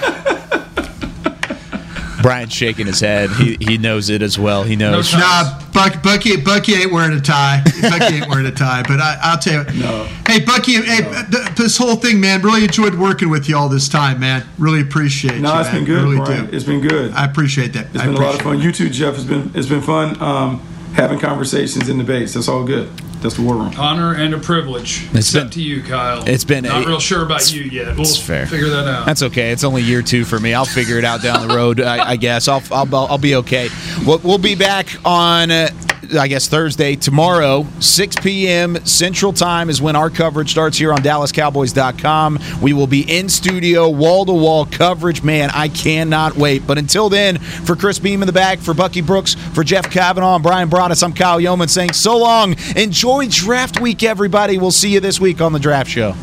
[2.21, 3.29] Bryan's shaking his head.
[3.31, 4.63] He he knows it as well.
[4.63, 5.13] He knows.
[5.13, 7.63] Nah, Buck, Bucky, Bucky ain't wearing a tie.
[7.81, 8.83] Bucky ain't wearing a tie.
[8.83, 9.81] But I, I'll tell you.
[9.81, 10.03] No.
[10.27, 10.73] Hey, Bucky.
[10.81, 11.01] Hey,
[11.31, 12.41] th- this whole thing, man.
[12.41, 14.45] Really enjoyed working with you all this time, man.
[14.57, 15.41] Really appreciate you.
[15.41, 15.77] No, it's man.
[15.77, 16.45] been good, Really Bryan.
[16.49, 16.55] do.
[16.55, 17.11] It's been good.
[17.13, 17.87] I appreciate that.
[17.87, 18.61] It's I been a lot of appreciate fun.
[18.61, 19.15] You too, Jeff.
[19.15, 20.59] It's been it's been fun um,
[20.93, 22.33] having conversations in debates.
[22.33, 22.89] That's all good.
[23.21, 23.73] That's the war room.
[23.77, 25.03] Honor and a privilege.
[25.13, 26.23] It's Except been- to you, Kyle.
[26.27, 27.95] it's been not a- real sure about you yet.
[27.95, 28.47] We'll fair.
[28.47, 29.05] figure that out.
[29.05, 29.51] That's okay.
[29.51, 30.53] It's only year two for me.
[30.53, 31.79] I'll figure it out down the road.
[31.79, 33.69] I, I guess I'll, I'll I'll be okay.
[34.05, 35.51] We'll, we'll be back on.
[35.51, 35.69] Uh,
[36.17, 38.83] I guess Thursday tomorrow, 6 p.m.
[38.85, 42.39] Central Time is when our coverage starts here on DallasCowboys.com.
[42.61, 45.23] We will be in studio, wall to wall coverage.
[45.23, 46.67] Man, I cannot wait.
[46.67, 50.35] But until then, for Chris Beam in the back, for Bucky Brooks, for Jeff Cavanaugh,
[50.35, 52.55] and Bryan Broaddus, I'm Kyle Youmans saying so long.
[52.75, 54.57] Enjoy draft week, everybody.
[54.57, 56.13] We'll see you this week on the draft show.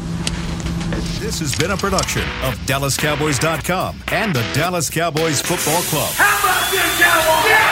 [1.20, 6.12] This has been a production of DallasCowboys.com and the Dallas Cowboys Football Club.
[6.14, 7.67] How about this, Cowboys?